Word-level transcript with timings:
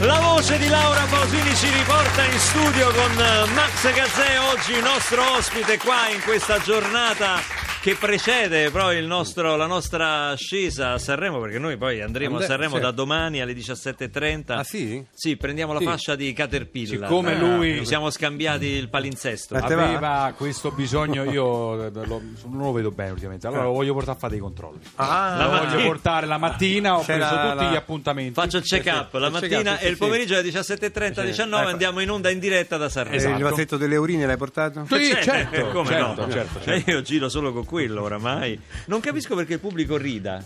La 0.00 0.18
voce 0.18 0.56
di 0.56 0.66
Laura 0.66 1.04
Pausini 1.10 1.54
ci 1.54 1.68
riporta 1.68 2.24
in 2.24 2.38
studio 2.38 2.90
con 2.90 3.10
eh, 3.20 3.52
Max 3.52 3.92
Gazzè, 3.92 4.40
oggi 4.40 4.80
nostro 4.80 5.32
ospite 5.36 5.76
qua 5.76 6.08
in 6.08 6.22
questa 6.22 6.58
giornata 6.58 7.59
che 7.82 7.94
precede 7.94 8.70
poi 8.70 8.98
il 8.98 9.06
nostro- 9.06 9.56
la 9.56 9.64
nostra 9.66 10.28
ascesa 10.28 10.92
a 10.92 10.98
Sanremo, 10.98 11.40
perché 11.40 11.58
noi 11.58 11.78
poi 11.78 12.02
andremo 12.02 12.34
Ande- 12.34 12.44
a 12.44 12.48
Sanremo 12.48 12.72
certo. 12.74 12.86
da 12.86 12.92
domani 12.92 13.40
alle 13.40 13.54
17.30. 13.54 14.58
Ah, 14.58 14.64
sì? 14.64 15.02
Sì, 15.14 15.36
prendiamo 15.38 15.72
la 15.72 15.78
Sì. 15.78 15.86
fascia 15.86 16.14
di 16.14 16.30
Caterpillar. 16.34 17.08
Siccome 17.08 17.32
Ah, 17.34 17.38
lui- 17.38 17.78
Ci 17.78 17.86
siamo 17.86 18.10
scambiati 18.10 18.66
il 18.66 18.90
palinsesto. 18.90 19.54
Aveva 19.56 20.34
questo 20.36 20.70
bisogno, 20.72 21.24
io 21.24 21.86
eh, 21.86 21.90
lo- 22.04 22.20
non 22.50 22.64
lo 22.64 22.72
vedo 22.72 22.90
bene 22.90 23.12
ultimamente. 23.12 23.46
Allora 23.46 23.62
lo 23.62 23.72
voglio 23.72 23.94
portare 23.94 24.16
a 24.16 24.20
fare 24.20 24.32
dei 24.32 24.40
controlli. 24.42 24.80
Ah, 24.96 25.32
lo 25.32 25.38
la 25.38 25.46
voglio 25.48 25.64
mattina. 25.70 25.82
portare 25.86 26.26
la 26.26 26.38
mattina, 26.38 26.98
ho 26.98 27.02
C'era 27.02 27.28
preso 27.28 27.42
tutti 27.48 27.64
la- 27.64 27.70
gli 27.70 27.76
appuntamenti. 27.76 28.32
Faccio 28.34 28.56
il 28.58 28.62
check-up 28.64 29.14
la 29.14 29.26
il 29.26 29.32
mattina 29.32 29.48
check-up, 29.56 29.78
sì, 29.78 29.84
e 29.84 29.88
il 29.88 29.94
sì. 29.94 29.98
pomeriggio 29.98 30.34
alle 30.34 30.42
17.30-19 30.42 31.60
Ecco. 31.62 31.70
andiamo 31.70 32.00
in 32.00 32.10
onda 32.10 32.28
in 32.28 32.38
diretta 32.40 32.76
da 32.76 32.90
Sanremo. 32.90 33.16
Esatto. 33.16 33.36
Il 33.36 33.42
vasetto 33.42 33.76
delle 33.78 33.96
urine 33.96 34.26
l'hai 34.26 34.36
portato? 34.36 34.84
Sì, 34.86 35.08
Cioè, 35.10 35.22
certo, 35.22 35.68
come 35.68 35.88
certo, 35.88 36.26
no? 36.26 36.30
certo, 36.30 36.60
Cioè, 36.62 36.74
certo. 36.74 36.90
io 36.90 37.00
giro 37.02 37.28
solo 37.30 37.52
con 37.54 37.64
quello 37.70 38.02
oramai. 38.02 38.60
Non 38.86 38.98
capisco 38.98 39.36
perché 39.36 39.52
il 39.54 39.60
pubblico 39.60 39.96
rida. 39.96 40.42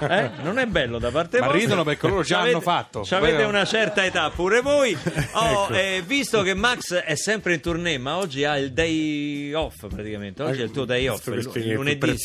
Eh? 0.00 0.30
Non 0.42 0.58
è 0.58 0.64
bello 0.64 0.98
da 0.98 1.10
parte 1.10 1.38
Ma 1.40 1.44
vostra. 1.48 1.60
ridono 1.62 1.84
perché 1.84 2.08
loro 2.08 2.22
già 2.22 2.40
hanno 2.40 2.62
fatto. 2.62 3.02
c'avete 3.04 3.36
Poi- 3.36 3.44
una 3.44 3.66
certa 3.66 4.02
età 4.02 4.30
pure 4.30 4.62
voi. 4.62 4.96
Oh, 5.36 5.64
Ecco. 5.64 5.72
eh, 5.74 6.02
visto 6.06 6.42
che 6.42 6.54
Max 6.54 6.94
è 6.94 7.16
sempre 7.16 7.54
in 7.54 7.60
tournée, 7.60 7.98
ma 7.98 8.16
oggi 8.16 8.44
ha 8.44 8.56
il 8.56 8.72
day 8.72 9.52
off 9.52 9.86
praticamente. 9.88 10.42
Oggi 10.44 10.60
è 10.60 10.64
il 10.64 10.70
tuo 10.70 10.84
day 10.84 11.08
off. 11.08 11.26
Il- 11.26 11.72
lunedì. 11.72 12.16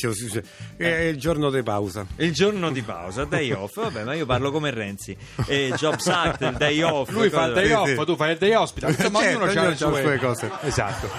È 0.78 0.86
il 0.86 1.17
giorno 1.17 1.50
di 1.50 1.64
pausa. 1.64 2.06
Il 2.17 2.32
giorno 2.34 2.72
di 2.72 2.82
pausa, 2.84 3.26
day 3.26 3.52
off. 3.52 3.76
Vabbè, 3.82 4.04
ma 4.04 4.14
io 4.14 4.26
parlo 4.26 4.52
come 4.52 4.70
Renzi. 4.70 5.17
E 5.48 5.73
Jobs 5.76 6.08
Act, 6.08 6.42
il 6.42 6.56
day 6.58 6.82
off. 6.84 7.10
Lui 7.10 7.30
fa 7.30 7.45
il 7.45 7.54
day 7.54 7.72
off, 7.72 7.90
sì. 7.98 8.06
tu 8.06 8.16
fai 8.16 8.32
il 8.34 8.38
day 8.38 8.54
hospital. 8.54 8.92
Insomma, 8.92 9.20
Certo, 9.20 9.38
ognuno, 9.40 9.50
ha 9.50 9.52
ognuno 9.52 9.70
le 9.70 9.76
sue 10.04 10.17
cose. 10.20 10.52
Esatto. 10.62 11.10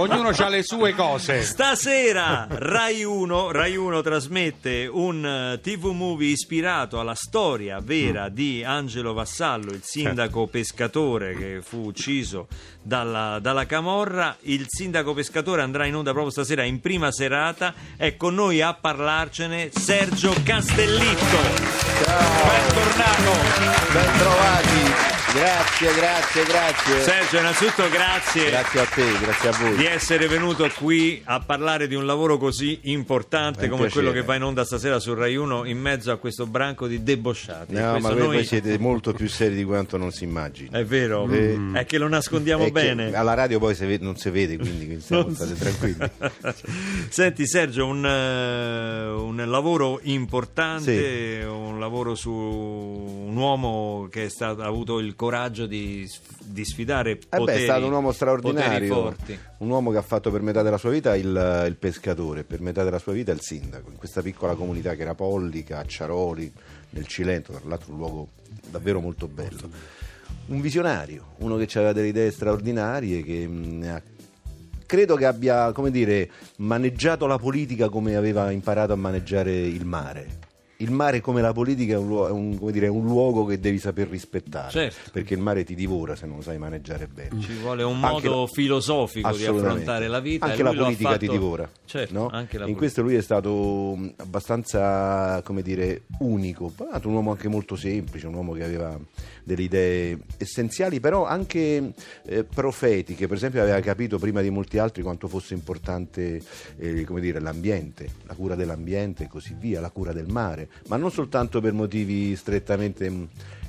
ognuno 0.00 0.28
ha 0.30 0.48
le 0.48 0.62
sue 0.62 0.94
cose. 0.94 1.42
Stasera 1.42 2.47
Rai 2.50 3.04
1, 3.04 3.50
Rai 3.50 3.76
1 3.76 4.00
trasmette 4.00 4.88
un 4.90 5.24
eh, 5.24 5.60
TV 5.60 5.92
movie 5.92 6.30
ispirato 6.30 6.98
alla 6.98 7.14
storia 7.14 7.78
vera 7.78 8.30
di 8.30 8.64
Angelo 8.64 9.12
Vassallo, 9.12 9.72
il 9.72 9.82
sindaco 9.82 10.46
pescatore 10.46 11.34
che 11.34 11.60
fu 11.62 11.84
ucciso 11.84 12.48
dalla, 12.82 13.38
dalla 13.38 13.66
Camorra. 13.66 14.34
Il 14.40 14.64
sindaco 14.66 15.12
pescatore 15.12 15.60
andrà 15.60 15.84
in 15.84 15.94
onda 15.94 16.12
proprio 16.12 16.32
stasera 16.32 16.62
in 16.62 16.80
prima 16.80 17.12
serata. 17.12 17.74
È 17.96 18.16
con 18.16 18.34
noi 18.34 18.62
a 18.62 18.72
parlarcene 18.72 19.70
Sergio 19.70 20.34
Castellitto. 20.42 21.36
Bentornato. 22.48 23.32
Bentrovati, 23.92 25.27
grazie, 25.34 25.94
grazie, 25.94 26.44
grazie. 26.44 27.00
Sergio, 27.02 27.38
innanzitutto 27.38 27.88
grazie. 27.88 28.50
Grazie 28.50 28.80
a 28.80 28.84
te, 28.84 29.04
grazie 29.20 29.48
a 29.48 29.56
di 29.56 29.74
voi. 29.76 29.84
essere 29.86 30.26
venuto 30.26 30.68
qui 30.76 31.20
a 31.24 31.40
parlare 31.40 31.86
di 31.86 31.94
un 31.94 32.06
lavoro 32.06 32.38
così 32.38 32.80
importante 32.84 33.68
come 33.68 33.82
piacere. 33.82 33.90
quello 33.92 34.10
che 34.12 34.22
va 34.26 34.34
in 34.34 34.42
onda 34.42 34.64
stasera 34.64 34.98
su 34.98 35.14
Rai 35.14 35.36
1 35.36 35.64
in 35.66 35.78
mezzo 35.78 36.10
a 36.10 36.16
questo 36.16 36.46
branco 36.46 36.86
di 36.86 37.02
debosciati. 37.02 37.74
No, 37.74 37.98
ma 37.98 38.10
voi, 38.10 38.18
noi- 38.36 38.44
siete 38.44 38.78
molto 38.78 39.12
più 39.12 39.28
seri 39.28 39.54
di 39.54 39.64
quanto 39.64 39.96
non 39.96 40.10
si 40.12 40.24
immagina. 40.24 40.78
È 40.78 40.84
vero, 40.84 41.28
Eh, 41.30 41.56
è 41.74 41.84
che 41.86 41.98
lo 41.98 42.08
nascondiamo 42.08 42.70
bene. 42.70 43.12
alla 43.14 43.34
radio 43.34 43.58
poi 43.58 43.76
non 44.00 44.16
si 44.16 44.30
vede, 44.30 44.56
quindi, 44.56 44.86
quindi 44.86 45.04
Non 45.08 45.34
state 45.34 45.54
si- 45.54 45.60
tranquilli. 45.60 46.10
Senti 47.10 47.46
Sergio, 47.46 47.86
un, 47.86 48.04
eh, 48.04 49.08
un 49.08 49.42
lavoro 49.46 50.00
importante, 50.02 51.46
un 51.48 51.78
lavoro 51.78 52.14
su 52.14 52.30
un 52.32 53.36
uomo 53.36 54.08
che 54.10 54.24
è 54.24 54.28
stato- 54.28 54.62
ha 54.62 54.66
avuto 54.66 54.98
il 54.98 55.14
coraggio 55.18 55.66
di, 55.66 56.08
di 56.44 56.64
sfidare 56.64 57.10
Eh 57.10 57.26
beh, 57.28 57.36
poteri, 57.38 57.58
è 57.58 57.64
stato 57.64 57.86
un 57.86 57.90
uomo 57.92 58.12
poteri 58.12 58.14
straordinario, 58.14 58.94
forti. 58.94 59.38
un 59.58 59.68
uomo 59.68 59.90
che 59.90 59.96
ha 59.96 60.02
fatto 60.02 60.30
per 60.30 60.42
metà 60.42 60.62
della 60.62 60.78
sua 60.78 60.90
vita 60.90 61.16
il, 61.16 61.64
il 61.66 61.76
pescatore, 61.76 62.44
per 62.44 62.60
metà 62.60 62.84
della 62.84 63.00
sua 63.00 63.12
vita 63.12 63.32
il 63.32 63.40
sindaco, 63.40 63.90
in 63.90 63.96
questa 63.96 64.22
piccola 64.22 64.54
comunità 64.54 64.94
che 64.94 65.02
era 65.02 65.16
Pollica, 65.16 65.78
Acciaroli, 65.80 66.52
nel 66.90 67.06
Cilento, 67.08 67.50
tra 67.52 67.62
l'altro 67.64 67.90
un 67.92 67.98
luogo 67.98 68.28
davvero 68.70 69.00
molto 69.00 69.26
bello. 69.26 69.68
Un 70.46 70.60
visionario, 70.60 71.34
uno 71.38 71.56
che 71.56 71.66
aveva 71.74 71.92
delle 71.92 72.06
idee 72.08 72.30
straordinarie, 72.30 73.24
che 73.24 73.46
mh, 73.46 73.82
ha- 73.88 74.02
credo 74.86 75.16
che 75.16 75.26
abbia, 75.26 75.72
come 75.72 75.90
dire, 75.90 76.30
maneggiato 76.58 77.26
la 77.26 77.38
politica 77.38 77.88
come 77.88 78.14
aveva 78.14 78.52
imparato 78.52 78.92
a 78.92 78.96
maneggiare 78.96 79.52
il 79.52 79.84
mare. 79.84 80.46
Il 80.80 80.92
mare 80.92 81.20
come 81.20 81.40
la 81.40 81.52
politica 81.52 81.94
è 81.94 81.96
un, 81.96 82.06
luo- 82.06 82.28
è 82.28 82.30
un- 82.30 82.56
come 82.56 82.70
dire, 82.70 82.86
un 82.86 83.04
luogo 83.04 83.44
che 83.44 83.58
devi 83.58 83.80
saper 83.80 84.08
rispettare, 84.08 84.70
Certo. 84.70 85.10
perché 85.12 85.34
il 85.34 85.40
mare 85.40 85.64
ti 85.64 85.74
divora 85.74 86.14
se 86.14 86.26
non 86.26 86.36
lo 86.36 86.42
sai 86.42 86.56
maneggiare 86.56 87.08
bene. 87.08 87.40
Ci 87.40 87.52
vuole 87.54 87.82
un 87.82 87.94
Anche 88.04 88.28
modo 88.28 88.40
la- 88.42 88.46
filosofico 88.46 89.32
di 89.36 89.44
affrontare 89.44 90.06
la 90.06 90.20
vita. 90.20 90.46
e 90.46 90.50
Anche 90.50 90.62
la 90.62 90.72
politica 90.72 91.16
ti 91.16 91.26
fatto- 91.26 91.32
divora. 91.38 91.68
Certo, 91.84 92.12
no? 92.14 92.24
In 92.38 92.46
politica. 92.48 92.76
questo 92.76 93.02
lui 93.02 93.16
è 93.16 93.22
stato 93.22 93.94
mh, 93.96 94.12
abbastanza, 94.18 95.42
come 95.44 95.62
dire, 95.62 96.02
unico. 96.20 96.70
Poi 96.74 96.86
è 96.86 96.90
stato 96.90 97.08
un 97.08 97.14
uomo 97.14 97.30
anche 97.32 97.48
molto 97.48 97.74
semplice, 97.74 98.28
un 98.28 98.34
uomo 98.34 98.52
che 98.52 98.62
aveva 98.62 98.96
delle 99.48 99.62
idee 99.62 100.18
essenziali, 100.36 101.00
però 101.00 101.24
anche 101.26 101.92
eh, 102.26 102.44
profetiche. 102.44 103.26
Per 103.26 103.36
esempio, 103.36 103.62
aveva 103.62 103.80
capito 103.80 104.18
prima 104.18 104.42
di 104.42 104.50
molti 104.50 104.78
altri 104.78 105.02
quanto 105.02 105.26
fosse 105.26 105.54
importante 105.54 106.40
eh, 106.78 107.04
come 107.04 107.20
dire, 107.20 107.40
l'ambiente, 107.40 108.08
la 108.26 108.34
cura 108.34 108.54
dell'ambiente 108.54 109.24
e 109.24 109.28
così 109.28 109.56
via, 109.58 109.80
la 109.80 109.90
cura 109.90 110.12
del 110.12 110.28
mare, 110.28 110.68
ma 110.88 110.96
non 110.96 111.10
soltanto 111.10 111.60
per 111.60 111.72
motivi 111.72 112.36
strettamente. 112.36 113.08
mh, 113.10 113.28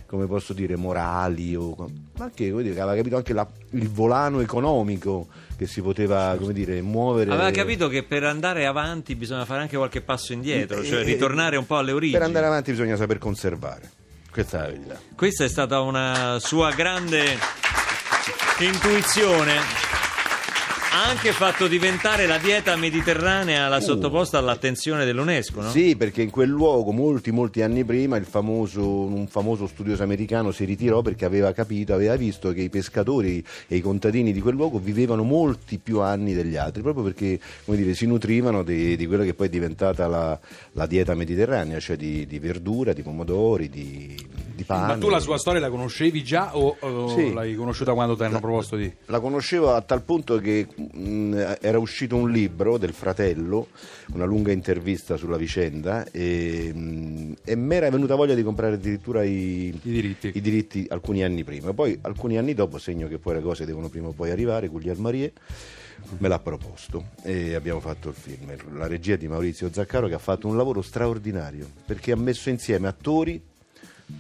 come 0.09 0.25
posso 0.25 0.53
dire, 0.53 0.75
morali, 0.75 1.55
o, 1.55 1.75
ma 2.17 2.23
anche 2.23 2.49
come 2.49 2.63
dire, 2.63 2.79
aveva 2.81 2.95
capito 2.97 3.15
anche 3.15 3.31
la- 3.31 3.47
il 3.73 3.89
volano 3.89 4.39
economico 4.39 5.27
che 5.55 5.67
si 5.67 5.83
poteva 5.83 6.35
come 6.39 6.51
dire, 6.51 6.81
muovere. 6.81 7.29
Aveva 7.31 7.51
capito 7.51 7.87
che 7.89 8.01
per 8.01 8.23
andare 8.23 8.65
avanti 8.65 9.13
bisogna 9.13 9.45
fare 9.45 9.61
anche 9.61 9.77
qualche 9.77 10.01
passo 10.01 10.33
indietro, 10.33 10.83
cioè 10.83 11.01
Eh, 11.01 11.03
ritornare 11.03 11.57
un 11.57 11.67
po' 11.67 11.77
alle 11.77 11.91
origini. 11.91 12.17
Per 12.17 12.25
andare 12.25 12.47
avanti 12.47 12.71
bisogna 12.71 12.95
saper 12.95 13.19
conservare. 13.19 13.91
Questa 14.31 14.67
è. 14.67 14.77
Questa 15.15 15.43
è 15.43 15.49
stata 15.49 15.81
una 15.81 16.37
sua 16.39 16.71
grande 16.71 17.37
intuizione. 18.59 19.88
Ha 20.91 21.07
anche 21.07 21.31
fatto 21.33 21.67
diventare 21.67 22.25
la 22.25 22.39
dieta 22.39 22.75
mediterranea 22.75 23.67
la 23.67 23.79
sottoposta 23.79 24.39
all'attenzione 24.39 25.05
dell'UNESCO, 25.05 25.61
no? 25.61 25.69
Sì, 25.69 25.95
perché 25.95 26.23
in 26.23 26.31
quel 26.31 26.49
luogo, 26.49 26.91
molti, 26.91 27.29
molti 27.31 27.61
anni 27.61 27.83
prima, 27.83 28.17
il 28.17 28.25
famoso, 28.25 28.83
un 29.01 29.27
famoso 29.27 29.67
studioso 29.67 30.01
americano 30.01 30.51
si 30.51 30.65
ritirò 30.65 31.01
perché 31.03 31.25
aveva 31.25 31.51
capito, 31.53 31.93
aveva 31.93 32.15
visto 32.15 32.51
che 32.53 32.61
i 32.61 32.69
pescatori 32.69 33.43
e 33.67 33.75
i 33.75 33.81
contadini 33.81 34.33
di 34.33 34.41
quel 34.41 34.55
luogo 34.55 34.79
vivevano 34.79 35.21
molti 35.21 35.77
più 35.77 35.99
anni 36.01 36.33
degli 36.33 36.55
altri, 36.55 36.81
proprio 36.81 37.03
perché 37.03 37.39
come 37.65 37.77
dire, 37.77 37.93
si 37.93 38.07
nutrivano 38.07 38.63
di, 38.63 38.97
di 38.97 39.05
quella 39.05 39.23
che 39.23 39.35
poi 39.35 39.45
è 39.45 39.49
diventata 39.51 40.07
la, 40.07 40.39
la 40.71 40.85
dieta 40.87 41.13
mediterranea, 41.13 41.79
cioè 41.79 41.97
di, 41.97 42.25
di 42.25 42.39
verdura, 42.39 42.93
di 42.93 43.03
pomodori, 43.03 43.69
di, 43.69 44.17
di 44.55 44.63
pane. 44.63 44.93
Ma 44.93 44.97
tu 44.97 45.09
la 45.09 45.19
sua 45.19 45.37
storia 45.37 45.61
la 45.61 45.69
conoscevi 45.69 46.23
già 46.23 46.57
o, 46.57 46.75
o 46.79 47.15
Sì. 47.15 47.31
l'hai 47.31 47.53
conosciuta 47.53 47.93
quando 47.93 48.15
ti 48.15 48.23
hanno 48.23 48.39
proposto 48.39 48.75
di... 48.75 48.91
La 49.05 49.19
conoscevo 49.19 49.71
a 49.75 49.81
tal 49.81 50.01
punto 50.01 50.37
che 50.39 50.65
mh, 50.79 51.57
era 51.61 51.77
uscito 51.79 52.15
un 52.15 52.31
libro 52.31 52.77
del 52.77 52.93
fratello, 52.93 53.67
una 54.13 54.25
lunga 54.25 54.51
intervista 54.51 55.17
sulla 55.17 55.37
vicenda 55.37 56.05
e, 56.11 56.71
mh, 56.73 57.33
e 57.43 57.55
mi 57.55 57.75
era 57.75 57.89
venuta 57.89 58.15
voglia 58.15 58.35
di 58.35 58.43
comprare 58.43 58.75
addirittura 58.75 59.23
i, 59.23 59.67
I 59.67 59.79
diritti. 59.81 60.31
i 60.33 60.41
diritti 60.41 60.85
alcuni 60.89 61.23
anni 61.23 61.43
prima. 61.43 61.73
Poi 61.73 61.97
alcuni 62.01 62.37
anni 62.37 62.53
dopo, 62.53 62.77
segno 62.77 63.07
che 63.07 63.17
poi 63.17 63.35
le 63.35 63.41
cose 63.41 63.65
devono 63.65 63.89
prima 63.89 64.07
o 64.07 64.11
poi 64.11 64.31
arrivare, 64.31 64.67
Guglielmo 64.67 65.09
Marie 65.09 65.33
me 66.19 66.27
l'ha 66.27 66.39
proposto 66.39 67.09
e 67.23 67.55
abbiamo 67.55 67.79
fatto 67.79 68.09
il 68.09 68.15
film. 68.15 68.55
La 68.77 68.87
regia 68.87 69.15
di 69.15 69.27
Maurizio 69.27 69.69
Zaccaro 69.71 70.07
che 70.07 70.13
ha 70.13 70.19
fatto 70.19 70.47
un 70.47 70.55
lavoro 70.55 70.81
straordinario 70.81 71.67
perché 71.85 72.11
ha 72.11 72.15
messo 72.15 72.49
insieme 72.49 72.87
attori 72.87 73.41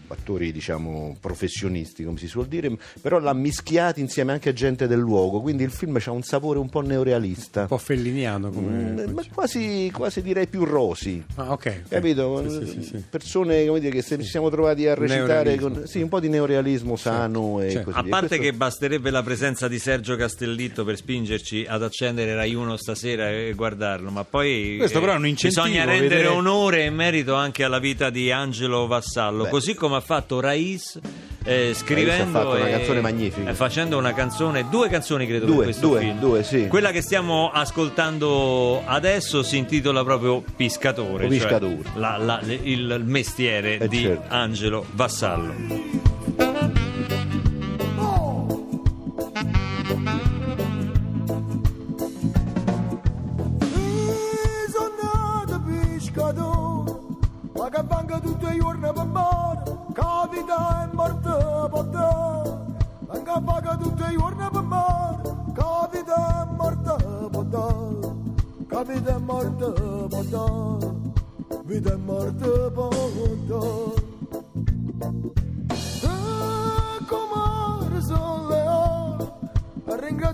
attori 0.07 0.51
diciamo 0.51 1.17
professionisti 1.19 2.03
come 2.03 2.17
si 2.17 2.27
suol 2.27 2.47
dire 2.47 2.71
però 3.01 3.19
l'ha 3.19 3.33
mischiati 3.33 3.99
insieme 4.01 4.31
anche 4.31 4.49
a 4.49 4.53
gente 4.53 4.87
del 4.87 4.99
luogo 4.99 5.39
quindi 5.41 5.63
il 5.63 5.71
film 5.71 5.97
ha 6.03 6.11
un 6.11 6.23
sapore 6.23 6.57
un 6.59 6.69
po' 6.69 6.81
neorealista 6.81 7.61
Un 7.61 7.67
po' 7.67 7.77
felliniano 7.77 8.49
come... 8.49 8.71
Mm, 9.07 9.13
ma 9.13 9.21
quasi, 9.33 9.89
quasi 9.93 10.21
direi 10.21 10.47
più 10.47 10.63
rosi 10.65 11.23
Ah, 11.35 11.51
ok. 11.51 11.83
capito? 11.89 12.43
Sì, 12.49 12.65
sì, 12.65 12.71
sì, 12.71 12.83
sì. 12.83 13.03
persone 13.09 13.65
come 13.65 13.79
dire, 13.79 13.91
che 13.93 14.01
se 14.01 14.17
ci 14.21 14.27
siamo 14.27 14.49
trovati 14.49 14.87
a 14.87 14.95
recitare 14.95 15.55
con 15.57 15.83
sì, 15.85 16.01
un 16.01 16.09
po' 16.09 16.19
di 16.19 16.29
neorealismo 16.29 16.95
sano 16.95 17.61
e 17.61 17.69
certo. 17.71 17.91
così 17.91 17.99
A 17.99 18.09
parte 18.09 18.27
Questo- 18.27 18.45
che 18.45 18.53
basterebbe 18.53 19.09
la 19.09 19.23
presenza 19.23 19.67
di 19.67 19.79
Sergio 19.79 20.15
Castellitto 20.15 20.83
per 20.83 20.95
spingerci 20.97 21.65
ad 21.67 21.83
accendere 21.83 22.33
Rai 22.35 22.53
1 22.55 22.75
stasera 22.77 23.29
e 23.29 23.53
guardarlo, 23.55 24.09
ma 24.11 24.23
poi 24.23 24.75
Questo 24.77 24.99
però 24.99 25.13
è 25.13 25.15
un 25.17 25.27
incentivo, 25.27 25.63
bisogna 25.63 25.85
rendere 25.85 26.07
vedere- 26.15 26.27
onore 26.27 26.85
e 26.85 26.89
merito 26.89 27.35
anche 27.35 27.63
alla 27.63 27.79
vita 27.79 28.09
di 28.09 28.31
Angelo 28.31 28.87
Vassallo, 28.87 29.43
Beh. 29.43 29.49
così 29.49 29.73
come 29.79 29.95
ha 29.95 30.01
fatto 30.01 30.39
Raiz 30.39 30.99
eh, 31.43 31.71
scrivendo 31.73 32.37
ha 32.37 32.43
fatto 32.43 32.55
una 32.57 32.67
e- 32.67 32.71
canzone 32.71 33.01
magnifica. 33.01 33.53
facendo 33.55 33.97
una 33.97 34.13
canzone, 34.13 34.67
due 34.69 34.89
canzoni 34.89 35.25
credo 35.25 35.45
Due, 35.45 35.55
per 35.55 35.63
questo 35.65 35.87
due, 35.87 35.99
film. 36.01 36.19
due, 36.19 36.43
sì. 36.43 36.67
Quella 36.67 36.91
che 36.91 37.01
stiamo 37.01 37.49
ascoltando 37.51 38.83
adesso 38.85 39.41
si 39.41 39.57
intitola 39.57 40.03
proprio 40.03 40.43
Piscatore, 40.55 41.23
cioè 41.23 41.29
Piscatore. 41.29 41.77
la- 41.95 42.17
la- 42.17 42.41
il 42.43 43.01
mestiere 43.05 43.79
Eh, 43.79 43.87
di 43.87 44.01
certo. 44.01 44.25
Angelo 44.33 44.85
Vassallo. 44.91 46.08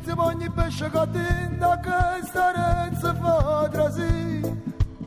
Ringrazio 0.06 0.24
ogni 0.24 0.50
pesce 0.52 0.90
che 0.90 0.98
attenda 0.98 1.80
che 1.80 2.26
sta 2.28 2.52
renza 2.52 3.14
fa 3.16 3.68
trasì. 3.72 4.42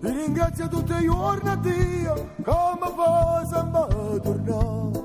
Ti 0.00 0.10
ringrazio 0.10 0.68
tutti 0.68 0.92
i 0.92 1.04
giorni 1.04 1.48
a 1.48 1.56
Dio, 1.56 2.30
come 2.42 2.92
fa 2.96 3.46
sempre 3.46 4.20
tornare, 4.20 5.04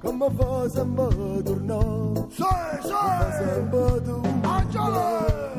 come 0.00 0.30
fa 0.36 0.68
sempre 0.68 1.42
tornare. 1.42 2.26
Sì, 2.30 2.42
sì! 2.82 2.88
Come 2.88 3.18
fa 3.18 3.32
sempre 3.32 4.02
tornare. 4.02 4.38
Angelo! 4.42 5.49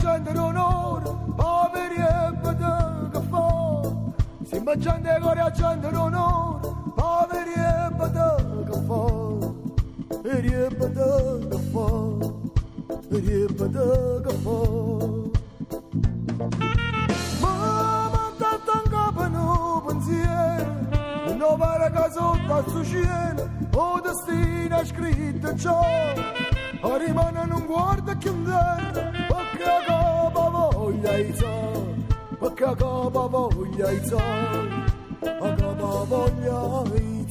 Gente 0.00 0.32
core 0.32 0.32
a 0.32 0.32
gente 0.32 0.32
d'onore, 0.32 1.10
poveri 1.36 1.94
e 1.94 2.32
bete 2.40 2.74
che 3.12 3.20
fa. 3.28 3.82
Si 4.44 4.58
mangiando 4.60 5.18
core 5.20 5.40
a 5.40 5.50
gente 5.50 5.90
d'onore, 5.90 6.68
poveri 6.94 7.52
e 7.52 7.90
bete 7.94 8.34
che 8.64 8.78
fa. 8.86 9.02
E 10.22 10.40
riebete 10.40 11.48
che 11.50 11.58
fa, 11.70 11.88
e 13.10 13.18
riebete 13.18 14.20
che 14.24 14.34
fa. 14.42 14.58
Mamma 17.40 18.32
tanto 18.38 18.72
in 18.72 18.90
capo 18.90 19.28
no 19.28 19.82
pensiero, 19.86 21.34
non 21.36 21.58
pare 21.58 21.90
che 21.90 22.10
sotto 22.10 22.54
al 22.54 22.68
suo 22.68 22.84
cielo, 22.84 23.48
o 23.74 24.00
destino 24.00 24.78
è 24.78 24.84
scritto 24.86 25.56
ciò. 25.56 25.80
A 26.82 26.96
rimane 26.96 27.44
non 27.44 27.66
guarda 27.66 28.16
che 28.16 28.28
andare, 28.28 28.90
perché 28.90 29.06
a 29.06 29.09
capo 32.76 33.28
voglia 33.28 33.90
i 33.90 34.06
soldi, 34.06 34.84
perché 35.18 35.44
a 35.44 35.54
capo 35.54 36.04
voglia 36.08 36.82
i 36.94 37.26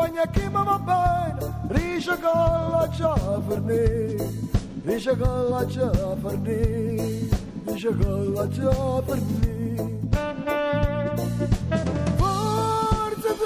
Dice 0.00 0.12
ne 0.12 0.22
compagna 0.22 0.26
chi 0.30 0.44
mi 0.46 0.64
va 0.64 0.78
bene, 0.78 1.52
dice 1.68 2.16
che 2.16 2.22
la 2.22 2.88
già 2.90 3.14
per 3.46 3.60
me. 3.60 4.16
Dice 4.82 5.16
che 5.16 5.24
la 5.24 5.66
già 5.66 5.90
per 5.90 6.38
me, 6.38 7.28
dice 7.64 7.96
che 7.96 8.08
la 8.08 8.48
già 8.48 9.02
per 9.04 9.20
me. 9.20 9.98
Forse 12.16 13.36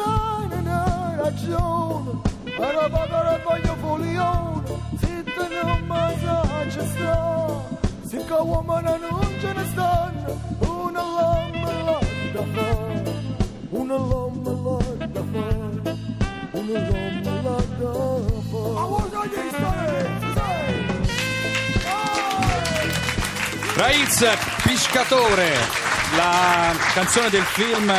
Raiz, 23.76 24.24
Piscatore, 24.62 25.50
la 26.16 26.72
canzone 26.94 27.28
del 27.28 27.42
film 27.42 27.92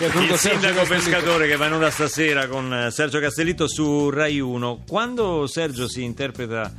Il 0.00 0.36
sindaco 0.36 0.84
pescatore 0.86 1.48
che 1.48 1.56
va 1.56 1.66
in 1.66 1.72
onda 1.72 1.90
stasera 1.90 2.46
con 2.46 2.72
eh, 2.72 2.90
Sergio 2.90 3.18
Castellitto 3.18 3.66
su 3.66 4.10
Rai 4.10 4.38
1. 4.38 4.82
Quando 4.86 5.46
Sergio 5.46 5.88
si 5.88 6.04
interpreta 6.04 6.72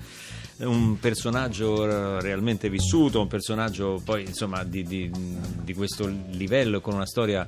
un 0.60 1.00
personaggio 1.00 1.86
eh, 1.86 2.22
realmente 2.22 2.70
vissuto, 2.70 3.20
un 3.20 3.28
personaggio 3.28 4.00
poi 4.06 4.26
insomma 4.26 4.64
di, 4.64 4.84
di- 4.84 5.12
di 5.12 5.74
questo 5.74 6.08
livello 6.30 6.82
con 6.82 6.94
una 6.94 7.08
storia 7.08 7.48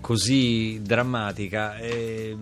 così 0.00 0.80
drammatica, 0.82 1.76
eh, 1.76 2.36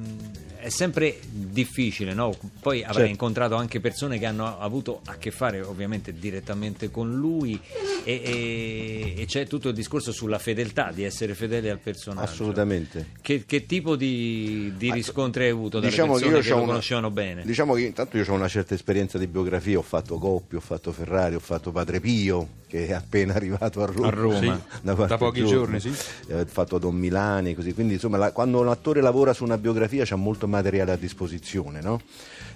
è 0.61 0.69
sempre 0.69 1.19
difficile, 1.31 2.15
no? 2.15 2.35
Poi 2.61 2.81
avrai 2.81 2.95
Certo. 2.95 3.11
incontrato 3.11 3.55
anche 3.57 3.81
persone 3.81 4.19
che 4.19 4.27
hanno 4.27 4.59
avuto 4.59 5.01
a 5.07 5.17
che 5.17 5.31
fare 5.31 5.61
ovviamente 5.61 6.13
direttamente 6.13 6.91
con 6.91 7.15
lui 7.15 7.59
e, 8.05 8.13
e- 8.25 9.15
e 9.17 9.25
c'è 9.27 9.47
tutto 9.47 9.69
il 9.69 9.75
discorso 9.75 10.13
sulla 10.13 10.39
fedeltà, 10.39 10.91
di 10.93 11.05
essere 11.05 11.35
fedele 11.35 11.71
al 11.71 11.79
personaggio. 11.79 12.31
Assolutamente. 12.31 13.07
Che, 13.21 13.45
che 13.47 13.67
tipo 13.67 13.97
di, 13.97 14.73
di 14.77 14.91
riscontri 14.93 15.45
hai 15.45 15.51
avuto 15.51 15.79
dalle 15.79 15.91
Diciamo 15.91 16.15
che 16.15 16.21
persone 16.21 16.37
io 16.37 16.43
che, 16.43 16.49
c'ho 16.49 16.55
lo 16.57 16.63
una- 16.63 16.71
conoscevano 16.73 17.11
bene? 17.11 17.43
Diciamo 17.45 17.75
che 17.75 17.81
intanto 17.83 18.17
io 18.17 18.25
ho 18.29 18.33
una 18.35 18.49
certa 18.49 18.75
esperienza 18.75 19.19
di 19.19 19.27
biografia, 19.27 19.79
ho 19.79 19.83
fatto 19.83 20.19
Coppi, 20.19 20.57
ho 20.57 20.61
fatto 20.61 20.93
Ferrari, 20.93 21.35
ho 21.35 21.41
fatto 21.41 21.71
Padre 21.73 22.01
Pio, 22.01 22.49
che 22.67 22.87
è 22.89 22.93
appena 22.93 23.35
arrivato 23.41 23.83
a 23.83 23.87
Roma. 23.87 24.07
A 24.07 24.11
Roma. 24.11 24.39
Sì, 24.41 24.79
da, 24.83 24.95
da 24.95 25.17
pochi 25.17 25.45
giorni, 25.45 25.81
sì. 25.81 25.93
Eh, 26.29 26.41
Ho 26.41 26.47
fatto 26.47 26.79
Don 26.79 26.95
Milani, 26.97 27.55
così. 27.55 27.73
Quindi 27.73 27.95
insomma 27.95 28.17
la- 28.17 28.33
quando 28.33 28.61
un 28.61 28.69
attore 28.69 29.01
lavora 29.01 29.33
su 29.33 29.45
una 29.45 29.59
biografia 29.59 30.05
c'ha 30.05 30.17
molto 30.17 30.47
materiale 30.51 30.93
a 30.93 30.97
disposizione, 30.97 31.81
no? 31.81 32.03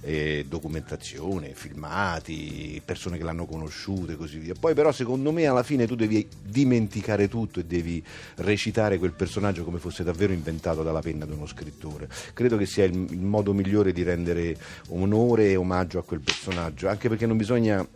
Eh, 0.02 0.44
documentazione, 0.46 1.54
filmati, 1.54 2.82
persone 2.84 3.16
che 3.16 3.24
l'hanno 3.24 3.46
conosciuto 3.46 4.12
e 4.12 4.16
così 4.16 4.38
via. 4.38 4.52
Poi 4.58 4.74
però 4.74 4.92
secondo 4.92 5.32
me 5.32 5.46
alla 5.46 5.62
fine 5.62 5.86
tu 5.86 5.94
devi 5.94 6.28
dimenticare 6.42 7.28
tutto 7.28 7.60
e 7.60 7.64
devi 7.64 8.04
recitare 8.36 8.98
quel 8.98 9.12
personaggio 9.12 9.64
come 9.64 9.78
fosse 9.78 10.04
davvero 10.04 10.34
inventato 10.34 10.82
dalla 10.82 11.00
penna 11.00 11.24
di 11.24 11.32
uno 11.32 11.46
scrittore. 11.46 12.08
Credo 12.34 12.58
che 12.58 12.66
sia 12.66 12.84
il, 12.84 12.94
il 12.94 13.24
modo 13.24 13.54
migliore 13.54 13.92
di 13.92 14.02
rendere 14.02 14.56
onore 14.88 15.50
e 15.50 15.56
omaggio 15.56 15.98
a 15.98 16.04
quel 16.04 16.20
personaggio, 16.20 16.88
anche 16.88 17.08
perché 17.08 17.24
non 17.24 17.38
bisogna 17.38 17.86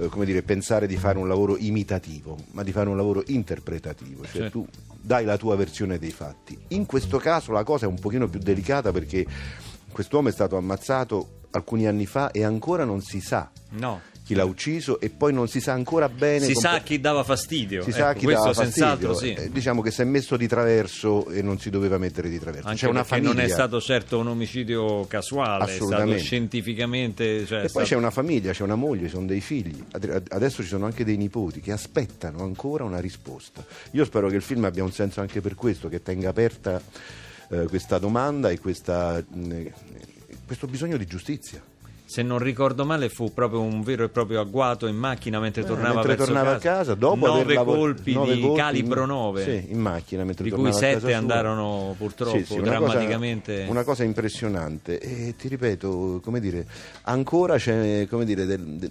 eh, 0.00 0.08
come 0.08 0.24
dire, 0.24 0.42
pensare 0.42 0.86
di 0.86 0.96
fare 0.96 1.18
un 1.18 1.28
lavoro 1.28 1.56
imitativo, 1.56 2.36
ma 2.52 2.62
di 2.62 2.72
fare 2.72 2.88
un 2.88 2.96
lavoro 2.96 3.22
interpretativo, 3.26 4.22
cioè 4.24 4.42
Certo. 4.42 4.50
tu 4.60 4.66
dai 5.00 5.24
la 5.24 5.36
tua 5.36 5.56
versione 5.56 5.98
dei 5.98 6.10
fatti. 6.10 6.58
In 6.68 6.86
questo 6.86 7.18
caso 7.18 7.52
la 7.52 7.64
cosa 7.64 7.86
è 7.86 7.88
un 7.88 7.98
pochino 7.98 8.28
più 8.28 8.40
delicata 8.40 8.92
perché 8.92 9.26
quest'uomo 9.92 10.28
è 10.28 10.32
stato 10.32 10.56
ammazzato 10.56 11.38
alcuni 11.52 11.86
anni 11.86 12.06
fa 12.06 12.30
e 12.30 12.44
ancora 12.44 12.84
non 12.84 13.00
si 13.02 13.20
sa 13.20 13.50
No. 13.72 14.00
Chi 14.30 14.36
l'ha 14.36 14.44
ucciso 14.44 15.00
e 15.00 15.10
poi 15.10 15.32
non 15.32 15.48
si 15.48 15.60
sa 15.60 15.72
ancora 15.72 16.08
bene 16.08 16.44
Si 16.46 16.54
sa 16.54 16.78
chi 16.82 17.00
dava 17.00 17.24
fastidio. 17.24 17.82
si 17.82 17.90
sa 17.90 18.10
Ecco, 18.10 18.18
chi 18.20 18.24
questo 18.26 18.42
dava 18.52 18.54
fastidio. 18.54 19.14
sì. 19.14 19.32
Eh, 19.32 19.50
diciamo 19.50 19.82
che 19.82 19.90
si 19.90 20.02
è 20.02 20.04
messo 20.04 20.36
di 20.36 20.46
traverso 20.46 21.28
e 21.30 21.42
non 21.42 21.58
si 21.58 21.68
doveva 21.68 21.98
mettere 21.98 22.28
di 22.28 22.38
traverso. 22.38 22.68
Anche 22.68 22.80
C'è 22.80 22.86
una 22.88 23.02
famiglia. 23.02 23.32
non 23.32 23.40
è 23.40 23.48
stato 23.48 23.80
certo 23.80 24.18
un 24.20 24.28
omicidio 24.28 25.04
casuale, 25.06 25.64
è 25.64 25.76
stato 25.80 26.16
scientificamente. 26.18 27.44
Cioè, 27.44 27.58
E 27.58 27.60
poi 27.62 27.68
stato- 27.70 27.86
c'è 27.86 27.96
una 27.96 28.10
famiglia, 28.10 28.52
c'è 28.52 28.62
una 28.62 28.76
moglie, 28.76 29.06
ci 29.06 29.14
sono 29.14 29.26
dei 29.26 29.40
figli, 29.40 29.82
Ad- 29.90 30.22
adesso 30.28 30.62
ci 30.62 30.68
sono 30.68 30.86
anche 30.86 31.04
dei 31.04 31.16
nipoti 31.16 31.60
che 31.60 31.72
aspettano 31.72 32.42
ancora 32.44 32.84
una 32.84 33.00
risposta. 33.00 33.64
Io 33.92 34.04
spero 34.04 34.28
che 34.28 34.36
il 34.36 34.42
film 34.42 34.64
abbia 34.64 34.84
un 34.84 34.92
senso 34.92 35.20
anche 35.20 35.40
per 35.40 35.54
questo, 35.56 35.88
che 35.88 36.02
tenga 36.02 36.28
aperta 36.28 36.80
eh, 37.50 37.64
questa 37.64 37.98
domanda 37.98 38.50
e 38.50 38.60
questa, 38.60 39.20
mh, 39.26 39.62
questo 40.46 40.66
bisogno 40.68 40.96
di 40.96 41.06
giustizia. 41.06 41.60
Se 42.10 42.22
non 42.22 42.38
ricordo 42.38 42.84
male, 42.84 43.08
fu 43.08 43.32
proprio 43.32 43.60
un 43.60 43.82
vero 43.84 44.02
e 44.02 44.08
proprio 44.08 44.40
agguato 44.40 44.88
in 44.88 44.96
macchina 44.96 45.38
mentre 45.38 45.62
Eh, 45.62 45.64
tornava, 45.64 45.94
mentre 45.94 46.16
verso 46.16 46.24
tornava 46.24 46.56
casa. 46.56 46.70
a 46.72 46.74
casa, 46.76 46.94
dopo 46.96 47.26
nove 47.26 47.54
lavor- 47.54 47.76
colpi 47.78 48.12
nove 48.14 48.34
di 48.34 48.40
colpi 48.40 48.56
calibro 48.58 49.02
in- 49.02 49.06
9, 49.08 49.44
sì, 49.44 49.70
in 49.70 49.78
macchina 49.78 50.24
mentre 50.24 50.42
di 50.42 50.50
cui 50.50 50.72
sette 50.72 51.14
andarono 51.14 51.94
purtroppo 51.96 52.36
Sì, 52.36 52.44
sì, 52.44 52.52
una 52.58 52.78
cosa- 52.78 52.86
drammaticamente. 52.94 53.66
una 53.68 53.84
cosa 53.84 54.02
impressionante 54.02 54.98
e 54.98 55.36
ti 55.38 55.46
ripeto, 55.46 56.20
come 56.20 56.40
dire, 56.40 56.66
ancora 57.02 57.58
c'è 57.58 58.08
come 58.10 58.24
dire, 58.24 58.44
del- 58.44 58.58
de- 58.60 58.90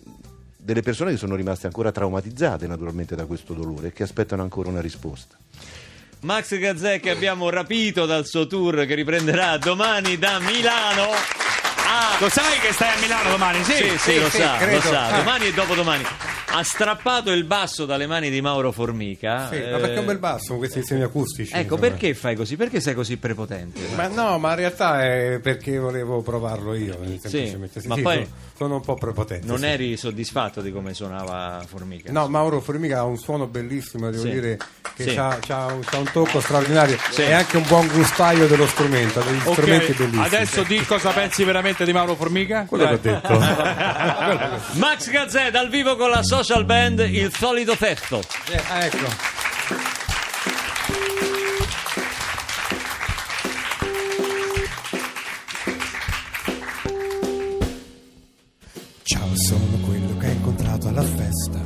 delle 0.56 0.82
persone 0.82 1.12
che 1.12 1.18
sono 1.18 1.36
rimaste 1.36 1.66
ancora 1.68 1.92
traumatizzate 1.92 2.68
naturalmente 2.68 3.18
da 3.18 3.26
questo 3.26 3.54
dolore 3.54 3.88
e 3.88 3.92
che 3.92 4.04
aspettano 4.04 4.44
ancora 4.44 4.70
una 4.70 4.80
risposta. 4.80 5.36
Max 6.22 6.58
Gazzè 6.58 7.02
che 7.02 7.10
abbiamo 7.10 7.50
rapito 7.50 8.06
dal 8.06 8.26
suo 8.26 8.48
tour 8.48 8.86
che 8.86 8.96
riprenderà 8.96 9.58
domani 9.58 10.18
da 10.18 10.40
Milano. 10.40 11.49
Ah, 11.91 12.17
Lo 12.19 12.29
sai 12.29 12.60
che 12.60 12.72
stai 12.72 12.93
a 12.96 13.00
Milano 13.00 13.31
domani? 13.31 13.63
Sì, 13.63 13.74
sì, 13.74 13.98
sì, 13.98 14.19
lo 14.19 14.29
sa, 14.29 14.63
lo 14.63 14.79
sa. 14.79 15.08
Ah. 15.08 15.17
Domani 15.17 15.48
e 15.48 15.53
dopodomani. 15.53 16.05
Ha 16.51 16.63
strappato 16.63 17.32
il 17.32 17.44
basso 17.44 17.86
dalle 17.86 18.08
mani 18.08 18.29
di 18.32 18.41
Mauro 18.41 18.72
Formica. 18.72 19.50
Sì, 19.50 19.56
eh, 19.62 19.70
ma 19.72 19.77
perché 19.77 19.96
è 19.96 20.00
un 20.00 20.06
bel 20.06 20.18
basso 20.18 20.48
con 20.50 20.58
questi 20.58 20.79
insiemi 20.79 21.03
acustici. 21.03 21.51
Ecco, 21.53 21.75
insomma. 21.75 21.79
perché 21.82 22.13
fai 22.15 22.36
così? 22.36 22.56
Perché 22.56 22.82
sei 22.82 22.96
così 22.96 23.18
prepotente? 23.18 23.79
Ma 23.96 24.08
no, 24.08 24.39
ma 24.39 24.50
in 24.50 24.56
realtà 24.56 25.03
è 25.03 25.39
perché 25.41 25.77
volevo 25.77 26.22
provarlo 26.22 26.74
io. 26.74 26.98
semplicemente. 27.22 27.79
Sì, 27.82 27.88
ma 27.88 27.96
sì, 27.96 28.01
poi- 28.01 28.15
sono, 28.15 28.27
sono 28.58 28.75
un 28.75 28.82
po' 28.82 28.96
prepotente. 28.96 29.46
Non 29.46 29.60
sì. 29.60 29.65
eri 29.68 29.96
soddisfatto 29.96 30.62
di 30.62 30.72
come 30.72 30.94
suonava 30.96 31.63
Formica? 31.68 32.12
No, 32.12 32.27
Mauro 32.27 32.60
Formica 32.62 32.98
ha 33.00 33.03
un 33.03 33.18
suono 33.18 33.46
bellissimo, 33.46 34.10
devo 34.10 34.24
Sì. 34.24 34.32
dire 34.32 34.58
che 34.96 35.03
Sì. 35.03 35.13
c'ha, 35.15 35.38
c'ha 35.39 35.65
un, 35.68 35.82
c'ha 35.82 35.98
un 35.98 36.10
tocco 36.12 36.41
straordinario 36.41 36.98
Sì. 37.12 37.22
e 37.22 37.32
anche 37.32 37.58
un 37.58 37.63
buon 37.68 37.88
gustaio 37.88 38.48
dello 38.48 38.65
strumento, 38.68 39.20
ha 39.20 39.24
degli 39.24 39.39
strumenti 39.39 39.91
Ok, 39.91 39.98
bellissimi. 39.98 40.25
adesso 40.25 40.63
di 40.63 40.84
cosa 40.84 41.12
pensi 41.12 41.44
veramente 41.44 41.86
di 41.86 41.94
Mauro 41.94 42.15
Formica? 42.15 42.65
quello 42.68 42.88
che 42.88 42.94
ho 42.94 42.98
detto. 43.01 43.39
Max 44.74 45.10
Gazzè 45.10 45.51
dal 45.51 45.70
vivo 45.70 45.96
con 45.96 46.10
la 46.10 46.24
social 46.43 46.63
band 46.63 47.00
Il 47.00 47.34
Solito 47.36 47.75
Testo. 47.75 48.22
Eh, 48.50 48.86
ecco. 48.86 49.08
Ciao, 59.03 59.27
sono 59.36 59.77
quello 59.86 60.17
che 60.17 60.27
hai 60.27 60.34
incontrato 60.34 60.88
alla 60.88 61.01
festa. 61.03 61.60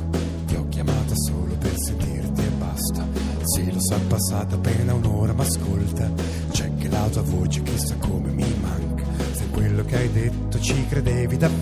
Ti 0.46 0.54
ho 0.56 0.68
chiamata 0.68 1.14
solo 1.14 1.54
per 1.56 1.72
sentirti 1.76 2.40
e 2.40 2.48
basta. 2.58 3.06
Sì, 3.44 3.70
lo 3.70 3.80
so, 3.80 3.94
è 3.94 4.00
passata 4.08 4.56
appena 4.56 4.94
un'ora, 4.94 5.32
ma 5.34 5.44
ascolta. 5.44 6.10
C'è 6.50 6.68
che 6.78 6.88
la 6.88 7.08
tua 7.12 7.22
voce 7.22 7.62
chissà 7.62 7.94
come 8.00 8.30
mi 8.30 8.54
manca. 8.60 9.04
Se 9.34 9.48
quello 9.50 9.84
che 9.84 9.96
hai 9.96 10.10
detto 10.10 10.58
ci 10.60 10.84
credevi 10.88 11.36
davvero, 11.36 11.53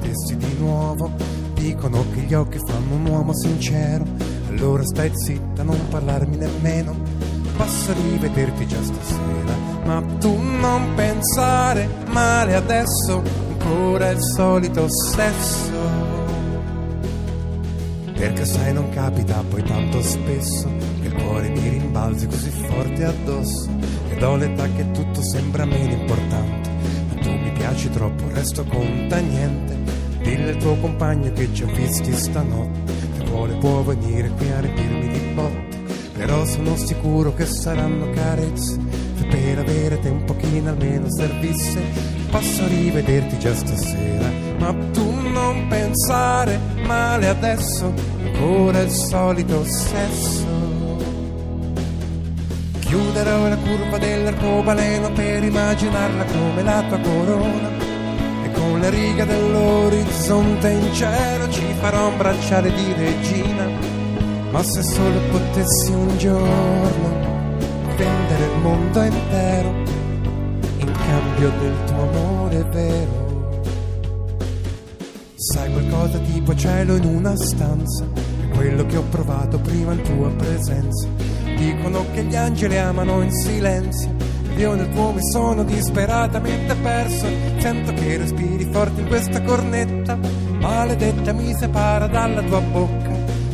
lo 0.00 0.06
rivedessi 0.06 0.36
di 0.36 0.56
nuovo. 0.58 1.10
Dicono 1.54 2.04
che 2.12 2.20
gli 2.20 2.34
occhi 2.34 2.58
fanno 2.66 2.94
un 2.94 3.06
uomo 3.06 3.34
sincero. 3.34 4.04
Allora 4.48 4.82
stai 4.84 5.10
zitta, 5.14 5.62
non 5.62 5.78
parlarmi 5.88 6.36
nemmeno. 6.36 6.96
Posso 7.56 7.92
rivederti 7.92 8.66
già 8.66 8.82
stasera, 8.82 9.54
ma 9.84 10.02
tu 10.18 10.34
non 10.34 10.94
pensare 10.94 11.88
male 12.08 12.54
adesso, 12.54 13.22
ancora 13.50 14.10
il 14.10 14.22
solito 14.22 14.88
sesso. 14.88 16.08
Perché 18.14 18.44
sai 18.44 18.72
non 18.72 18.88
capita 18.90 19.42
poi 19.48 19.62
tanto 19.62 20.02
spesso 20.02 20.68
che 21.00 21.08
il 21.08 21.14
cuore 21.14 21.50
mi 21.50 21.68
rimbalzi 21.68 22.26
così 22.26 22.50
forte 22.50 23.04
addosso 23.04 23.68
ed 24.10 24.22
ho 24.22 24.36
l'età 24.36 24.66
che 24.76 24.90
tutto 24.90 25.22
sembra 25.22 25.64
meno 25.64 25.92
importante, 25.92 26.70
ma 27.08 27.22
tu 27.22 27.30
mi 27.30 27.52
piaci 27.52 27.90
troppo, 27.90 28.24
resto 28.28 28.64
conta 28.64 29.18
niente. 29.18 29.79
Dille 30.22 30.50
al 30.50 30.56
tuo 30.56 30.76
compagno 30.76 31.32
che 31.32 31.48
ci 31.52 31.62
ho 31.62 31.66
visti 31.66 32.12
stanotte, 32.12 32.92
se 33.16 33.24
vuole 33.24 33.54
può 33.54 33.82
venire 33.82 34.30
qui 34.30 34.50
a 34.50 34.60
riempirmi 34.60 35.08
di 35.08 35.18
botte. 35.34 35.70
Però 36.20 36.44
sono 36.44 36.76
sicuro 36.76 37.32
che 37.32 37.46
saranno 37.46 38.10
carezze 38.10 38.78
Se 39.16 39.24
per 39.24 39.60
avere 39.60 39.98
te 40.00 40.10
un 40.10 40.22
pochino 40.24 40.68
almeno 40.68 41.06
servisse 41.10 41.80
Posso 42.30 42.66
rivederti 42.66 43.38
già 43.38 43.54
stasera. 43.54 44.30
Ma 44.58 44.74
tu 44.92 45.10
non 45.30 45.66
pensare 45.68 46.60
male 46.84 47.26
adesso 47.26 47.90
Ancora 48.22 48.80
il 48.80 48.90
solito 48.90 49.64
sesso. 49.64 50.44
Chiuderò 52.80 53.48
la 53.48 53.56
curva 53.56 53.96
dell'arcobaleno 53.96 55.12
Per 55.12 55.42
immaginarla 55.42 56.24
come 56.24 56.62
la 56.62 56.84
tua 56.86 56.98
corona 56.98 57.79
E 58.80 58.82
la 58.82 58.88
riga 58.88 59.26
dell'orizzonte 59.26 60.70
in 60.70 60.94
cielo 60.94 61.50
Ci 61.50 61.74
farò 61.80 62.08
un 62.08 62.16
bracciale 62.16 62.72
di 62.72 62.92
regina 62.94 63.98
ma 64.50 64.64
se 64.64 64.82
solo 64.82 65.20
potessi 65.30 65.92
un 65.92 66.18
giorno 66.18 67.08
vendere 67.96 68.44
il 68.44 68.58
mondo 68.62 69.02
intero 69.02 69.68
in 70.78 70.92
cambio 70.92 71.50
del 71.60 71.84
tuo 71.86 72.02
amore 72.02 72.64
vero. 72.70 73.60
Sai 75.36 75.70
qualcosa 75.70 76.18
tipo 76.18 76.54
cielo 76.56 76.96
in 76.96 77.04
una 77.04 77.36
stanza, 77.36 78.04
quello 78.54 78.84
che 78.86 78.96
ho 78.96 79.04
provato 79.08 79.58
prima 79.60 79.92
in 79.92 80.02
tua 80.02 80.30
presenza. 80.30 81.06
Dicono 81.56 82.04
che 82.12 82.24
gli 82.24 82.34
angeli 82.34 82.76
amano 82.76 83.22
in 83.22 83.30
silenzio, 83.30 84.14
io 84.60 84.74
nel 84.74 84.90
tuo 84.90 85.12
mi 85.12 85.22
sono 85.32 85.64
disperatamente 85.64 86.74
perso. 86.74 87.26
Sento 87.58 87.92
che 87.94 88.16
respiri 88.16 88.68
forte 88.70 89.00
in 89.00 89.06
questa 89.08 89.42
cornetta, 89.42 90.18
maledetta 90.60 91.32
mi 91.32 91.54
separa 91.54 92.06
dalla 92.06 92.42
tua 92.42 92.60
bocca 92.60 93.10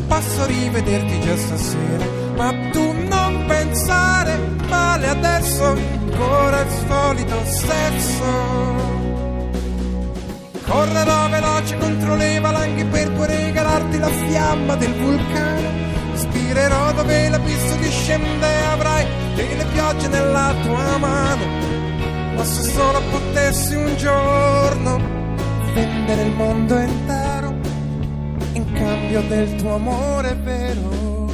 posso 0.06 0.46
rivederti 0.46 1.20
già 1.20 1.36
stasera, 1.36 2.04
ma 2.36 2.52
tu 2.70 2.92
non 3.08 3.44
pensare 3.46 4.38
male 4.68 5.08
adesso, 5.08 5.64
ancora 5.64 6.60
il 6.60 6.70
solito 6.88 7.44
sesso. 7.44 8.54
Correrò 10.66 11.28
veloce 11.28 11.76
contro 11.78 12.16
le 12.16 12.40
valanghe 12.40 12.84
per 12.86 13.12
poi 13.12 13.26
regalarti 13.26 13.98
la 13.98 14.08
fiamma 14.08 14.74
del 14.76 14.94
vulcano. 14.94 15.84
Spirerò 16.14 16.92
dove 16.92 17.28
l'abisso 17.28 17.76
discende, 17.76 18.46
avrai 18.72 19.06
solo 22.76 23.00
potessi 23.10 23.74
un 23.74 23.96
giorno 23.96 25.00
vendere 25.72 26.22
il 26.24 26.32
mondo 26.32 26.76
intero 26.76 27.54
in 28.52 28.70
cambio 28.74 29.22
del 29.22 29.54
tuo 29.56 29.76
amore 29.76 30.34
vero. 30.34 31.25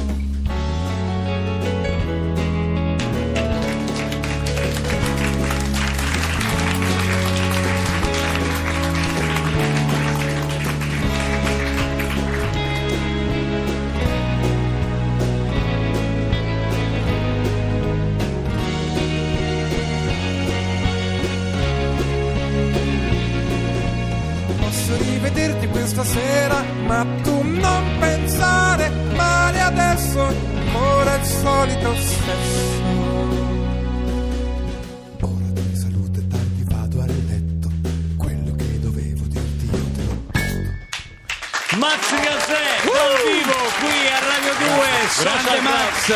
Rivederti 25.93 26.01
questa 26.01 26.03
sera, 26.03 26.63
ma 26.85 27.05
tu 27.21 27.41
non 27.43 27.97
pensare 27.99 28.89
male 29.15 29.61
adesso, 29.61 30.21
ancora 30.21 31.15
il 31.15 31.25
solito 31.25 31.95
sesso. 31.95 32.81
Ora 35.21 35.49
di 35.51 35.75
salute 35.75 36.27
tardi 36.27 36.63
vado 36.65 37.01
a 37.01 37.05
letto, 37.05 37.71
quello 38.17 38.55
che 38.55 38.79
dovevo 38.79 39.25
dirti 39.27 39.65
io 39.65 39.91
te 39.93 40.03
l'ho 40.03 40.21
detto. 40.31 41.77
Max 41.77 42.09
Gazzè 42.09 42.81
dal 42.85 43.17
vivo 43.25 43.53
qui 43.79 44.07
a 44.07 44.19
Radio 44.19 44.53
2 44.57 45.07
Social 45.09 45.43
Grande. 45.43 45.61
Max! 45.61 46.13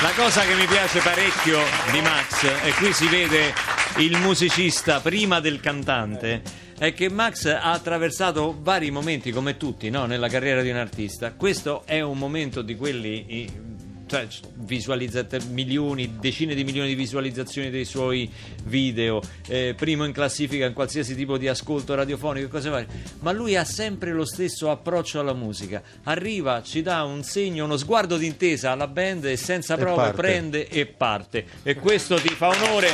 La 0.00 0.10
cosa 0.16 0.42
che 0.42 0.54
mi 0.54 0.66
piace 0.66 1.00
parecchio 1.00 1.60
di 1.92 2.00
Max 2.02 2.44
e 2.62 2.74
qui 2.74 2.92
si 2.92 3.06
vede 3.08 3.54
il 3.98 4.18
musicista 4.18 5.00
prima 5.00 5.40
del 5.40 5.60
cantante 5.60 6.42
è 6.78 6.92
che 6.92 7.08
Max 7.08 7.46
ha 7.46 7.72
attraversato 7.72 8.56
vari 8.60 8.90
momenti 8.90 9.30
come 9.30 9.56
tutti 9.56 9.90
no? 9.90 10.06
nella 10.06 10.28
carriera 10.28 10.62
di 10.62 10.70
un 10.70 10.76
artista 10.76 11.32
questo 11.32 11.82
è 11.84 12.00
un 12.00 12.18
momento 12.18 12.62
di 12.62 12.76
quelli 12.76 13.72
cioè, 14.06 14.26
visualizzate 14.54 15.40
milioni, 15.50 16.18
decine 16.20 16.54
di 16.54 16.64
milioni 16.64 16.88
di 16.88 16.94
visualizzazioni 16.94 17.70
dei 17.70 17.84
suoi 17.84 18.30
video, 18.64 19.20
eh, 19.48 19.74
primo 19.76 20.04
in 20.04 20.12
classifica 20.12 20.66
in 20.66 20.72
qualsiasi 20.72 21.14
tipo 21.14 21.38
di 21.38 21.48
ascolto 21.48 21.94
radiofonico 21.94 22.46
e 22.46 22.48
cose 22.48 22.68
varie, 22.68 22.86
ma 23.20 23.32
lui 23.32 23.56
ha 23.56 23.64
sempre 23.64 24.12
lo 24.12 24.24
stesso 24.24 24.70
approccio 24.70 25.20
alla 25.20 25.32
musica. 25.32 25.82
Arriva, 26.04 26.62
ci 26.62 26.82
dà 26.82 27.02
un 27.02 27.22
segno, 27.22 27.64
uno 27.64 27.76
sguardo 27.76 28.16
d'intesa 28.16 28.72
alla 28.72 28.88
band 28.88 29.24
e 29.24 29.36
senza 29.36 29.74
E 29.74 29.82
parte. 29.84 30.16
prende 30.16 30.68
e 30.68 30.86
parte. 30.86 31.44
E 31.62 31.74
questo 31.74 32.16
ti 32.16 32.28
fa 32.28 32.48
onore 32.48 32.90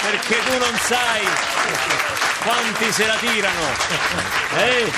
perché 0.00 0.36
tu 0.44 0.58
non 0.58 0.74
sai 0.78 2.31
quanti 2.42 2.92
se 2.92 3.06
la 3.06 3.14
tirano. 3.14 3.66
Eh? 4.56 4.92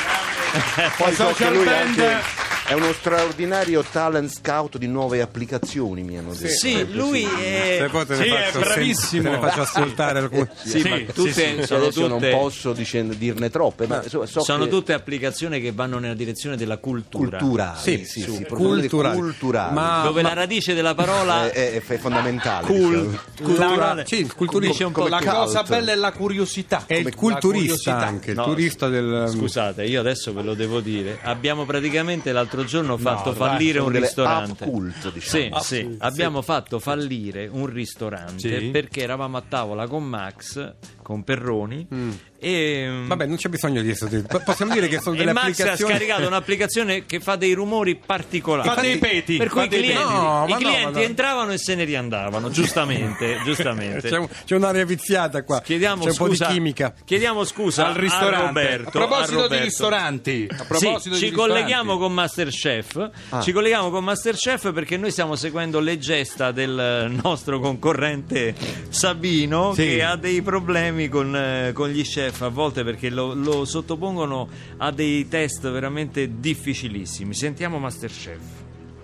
Poi 0.97 1.15
so 1.15 1.27
che 1.27 1.33
social 1.35 1.53
lui 1.53 1.69
anche 1.69 2.44
è 2.66 2.73
uno 2.73 2.92
straordinario 2.92 3.83
talent 3.90 4.30
scout 4.30 4.78
di 4.78 4.87
nuove 4.87 5.21
applicazioni, 5.21 6.02
mi 6.02 6.16
hanno 6.16 6.33
detto. 6.35 6.54
Sì, 6.54 6.92
lui 6.92 7.23
è... 7.23 7.78
Se 7.83 7.88
poi 7.90 8.06
te 8.06 8.16
ne 8.16 8.23
Sì, 8.25 8.28
è 8.30 8.37
faccio 8.37 8.52
sen- 8.52 8.61
bravissimo. 8.62 9.23
te 9.23 9.28
ne 9.30 9.38
faccio 9.38 9.61
ascoltare 9.61 10.18
alcune. 10.21 10.50
Sì, 10.64 10.88
ma 10.88 10.97
tutte 11.12 11.33
Sì, 11.33 11.62
sono 11.66 11.83
adesso 11.83 12.09
tutte... 12.09 12.30
non 12.30 12.40
posso 12.40 12.73
dicendo- 12.73 13.14
dirne 13.14 13.50
troppe, 13.50 13.87
ma 13.87 14.02
so, 14.09 14.25
so 14.26 14.40
sono 14.42 14.64
che- 14.64 14.71
tutte 14.71 14.92
applicazioni 14.94 15.61
che 15.61 15.73
vanno 15.73 15.99
nella 15.99 16.14
direzione 16.14 16.56
della 16.56 16.78
cultura, 16.78 17.38
culturali, 17.38 17.78
Sì, 17.80 18.04
sì, 18.04 18.21
sì, 18.23 18.33
sì, 18.33 18.44
culturali. 18.47 19.16
culturali. 19.18 19.75
Ma- 19.75 20.02
dove 20.04 20.23
la 20.23 20.33
radice 20.33 20.73
della 20.75 20.94
parola 20.94 21.50
è, 21.52 21.73
è- 21.75 21.83
è 21.83 21.97
fondamentale. 21.99 22.66
cul- 22.66 23.11
diciamo. 23.11 23.18
culturale 23.42 24.04
sì, 24.06 24.26
dice 24.61 24.85
un 24.85 24.92
po' 24.92 25.06
La 25.09 25.18
cult. 25.18 25.30
cosa 25.30 25.62
bella 25.64 25.92
è 25.92 25.97
la 25.97 26.12
curiosità. 26.12 26.85
È 26.87 26.94
il 26.94 27.14
culturista 27.14 27.99
anche, 27.99 28.30
il 28.30 28.37
No, 28.37 28.44
turista 28.44 28.88
del... 28.88 29.28
Scusate, 29.30 29.85
io 29.85 30.00
adesso 30.00 30.33
ve 30.33 30.42
lo 30.42 30.54
devo 30.54 30.80
dire. 30.80 31.18
Abbiamo 31.23 31.64
praticamente 31.66 32.33
l'altro 32.33 32.54
giorno 32.63 32.97
fatto 32.97 33.31
dai, 33.31 33.39
fallire 33.39 33.81
un 33.81 33.89
ristorante. 33.89 34.65
cult, 34.65 35.13
diciamo. 35.13 35.59
Sì, 35.61 35.75
sì, 35.75 35.97
abbiamo 35.99 36.41
fatto 36.43 36.79
fallire 36.79 37.49
un 37.49 37.67
ristorante 37.67 38.71
perché 38.71 39.03
eravamo 39.03 39.39
a 39.39 39.43
tavola 39.47 39.89
con 39.89 40.05
Max, 40.05 40.75
con 41.03 41.25
Perroni 41.25 41.87
e 42.38 42.73
Mm. 42.85 43.07
Vabbè, 43.09 43.26
non 43.26 43.37
c'è 43.37 43.49
bisogno 43.49 43.81
di 43.83 43.91
essere... 43.91 44.23
Possiamo 44.45 44.73
dire 44.73 44.88
che 44.88 44.99
sono 45.00 45.14
e 45.14 45.19
delle 45.19 45.33
Max 45.33 45.45
ha 45.45 45.49
applicazioni... 45.49 45.93
scaricato 45.95 46.26
un'applicazione 46.26 47.07
che 47.07 47.21
fa 47.21 47.37
dei 47.37 47.53
rumori 47.55 47.97
particolari. 47.97 48.69
Fa 48.69 48.81
dei 48.81 48.99
peti. 48.99 49.37
Per 49.37 49.49
cui 49.49 49.64
i 49.64 49.69
clienti. 49.69 49.93
No, 50.12 50.45
i 50.47 50.50
no, 50.53 50.57
clienti 50.59 50.99
no. 50.99 51.05
entravano 51.05 51.53
e 51.53 51.59
se 51.59 51.75
ne 51.75 51.85
riandavano, 51.85 52.50
giustamente, 52.50 53.38
giustamente. 53.45 54.09
C'è, 54.09 54.19
un- 54.19 54.29
c'è 54.45 54.55
un'area 54.57 54.85
viziata 54.85 55.43
qua. 55.43 55.61
Chiediamo 55.62 56.03
c'è 56.03 56.09
un 56.11 56.14
scusa, 56.14 56.45
po' 56.47 56.50
di 56.53 56.57
chimica. 56.59 56.95
Chiediamo 57.05 57.45
scusa 57.45 57.87
al 57.87 57.95
ristorante. 57.95 58.37
a 58.37 58.47
Roberto. 58.47 58.88
a 58.88 58.91
proposito 58.91 59.31
a 59.38 59.43
Roberto. 59.43 59.55
di 59.57 59.61
ristoranti, 59.62 60.47
a 60.50 60.64
proposito 60.64 60.99
Sì, 61.00 61.09
di 61.11 61.17
ci 61.17 61.25
ristoranti. 61.26 61.35
colleghiamo 61.35 61.99
con 61.99 62.12
Masterchef. 62.12 63.11
Ci 63.43 63.53
colleghiamo 63.53 63.91
con 63.91 64.05
Masterchef 64.05 64.73
perché 64.73 64.97
noi 64.97 65.11
stiamo 65.11 65.35
seguendo 65.37 65.81
le 65.81 65.99
gesta 65.99 66.53
del 66.53 67.11
nostro 67.23 67.59
concorrente 67.61 68.55
Sabino 68.91 69.73
Sì. 69.75 69.83
che 69.87 70.03
ha 70.03 70.16
dei 70.16 70.42
problemi 70.42 71.09
con, 71.09 71.35
eh, 71.35 71.70
con 71.73 71.88
gli 71.88 72.03
chef 72.03 72.24
a 72.27 72.49
volte 72.49 72.85
perché 72.85 73.11
lo, 73.11 73.35
lo 73.35 73.65
sottopongono 73.65 74.49
a 74.79 74.91
dei 74.91 75.29
test 75.29 75.71
veramente 75.71 76.39
difficilissimi. 76.41 77.35
Sentiamo 77.35 77.79
Masterchef. 77.79 78.41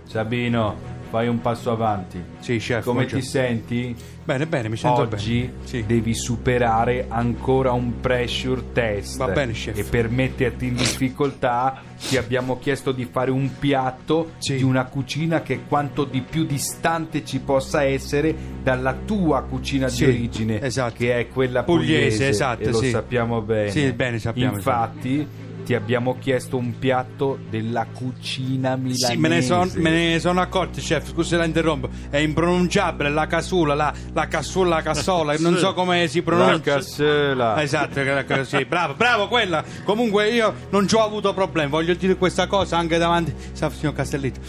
Sabino, 0.05 1.00
fai 1.11 1.29
un 1.29 1.40
passo 1.40 1.70
avanti. 1.70 2.23
Sì, 2.38 2.57
chef. 2.59 2.85
Come 2.85 3.05
ti 3.07 3.20
senti? 3.20 3.94
Bene, 4.25 4.46
bene, 4.46 4.68
mi 4.68 4.77
sento 4.77 5.01
Oggi 5.03 5.40
bene. 5.40 5.53
Sì. 5.64 5.85
devi 5.85 6.14
superare 6.14 7.07
ancora 7.09 7.73
un 7.73 8.01
pressure 8.01 8.62
test. 8.73 9.16
Va 9.18 9.27
bene, 9.29 9.53
chef. 9.53 9.77
E 9.77 9.83
per 9.85 10.09
metterti 10.09 10.66
in 10.66 10.75
difficoltà 10.77 11.83
ti 12.09 12.16
abbiamo 12.16 12.59
chiesto 12.59 12.92
di 12.92 13.05
fare 13.11 13.31
un 13.31 13.51
piatto 13.59 14.33
Sì. 14.38 14.57
di 14.57 14.62
una 14.62 14.85
cucina 14.85 15.42
che 15.42 15.61
quanto 15.66 16.05
di 16.05 16.20
più 16.23 16.44
distante 16.44 17.25
ci 17.25 17.40
possa 17.40 17.83
essere 17.83 18.35
dalla 18.62 18.94
tua 19.05 19.42
cucina 19.42 19.88
Sì, 19.88 20.05
di 20.05 20.11
origine, 20.11 20.61
esatto. 20.62 20.94
che 20.96 21.18
è 21.18 21.29
quella 21.29 21.64
Pugliese, 21.64 21.92
pugliese. 22.03 22.29
esatto, 22.29 22.62
e 22.62 22.70
lo 22.70 22.83
sappiamo 22.83 23.40
bene. 23.42 23.70
Sì, 23.70 23.92
bene, 23.92 24.18
sappiamo, 24.20 24.55
Infatti 24.55 25.27
ti 25.64 25.75
abbiamo 25.75 26.16
chiesto 26.18 26.57
un 26.57 26.79
piatto 26.79 27.38
della 27.49 27.87
cucina 27.92 28.77
milanese. 28.77 29.07
Sì, 29.07 29.16
me 29.16 29.29
ne, 29.29 29.42
son- 29.42 29.73
me 29.77 29.90
ne 29.90 30.18
sono 30.20 30.40
accorto, 30.40 30.81
chef. 30.81 31.09
Scusi, 31.11 31.37
la 31.37 31.44
interrompo. 31.44 31.88
È 32.11 32.18
impronunciabile 32.18 33.11
la 33.11 33.27
casula, 33.27 33.75
la, 33.75 33.92
la 34.12 34.27
cassulla, 34.29 34.77
la 34.77 34.83
cassola. 34.83 35.35
non 35.40 35.57
so 35.57 35.75
come 35.75 36.07
si 36.09 36.18
La 36.18 36.25
pronuncia. 36.25 36.75
cassola. 36.75 37.62
Esatto, 37.62 38.44
sì, 38.44 38.64
bravo, 38.64 38.94
bravo 38.94 39.29
quella. 39.29 39.62
Comunque 39.85 40.31
io 40.31 40.55
non 40.70 40.87
ci 40.88 40.94
ho 40.94 41.03
avuto 41.03 41.33
problemi, 41.35 41.70
voglio 41.70 41.94
dire 41.94 42.16
questa 42.16 42.46
cosa 42.46 42.77
anche 42.77 42.99
davanti. 42.99 43.35
Sa, 43.53 43.70
signor 43.70 43.94
Castellitto, 43.94 44.40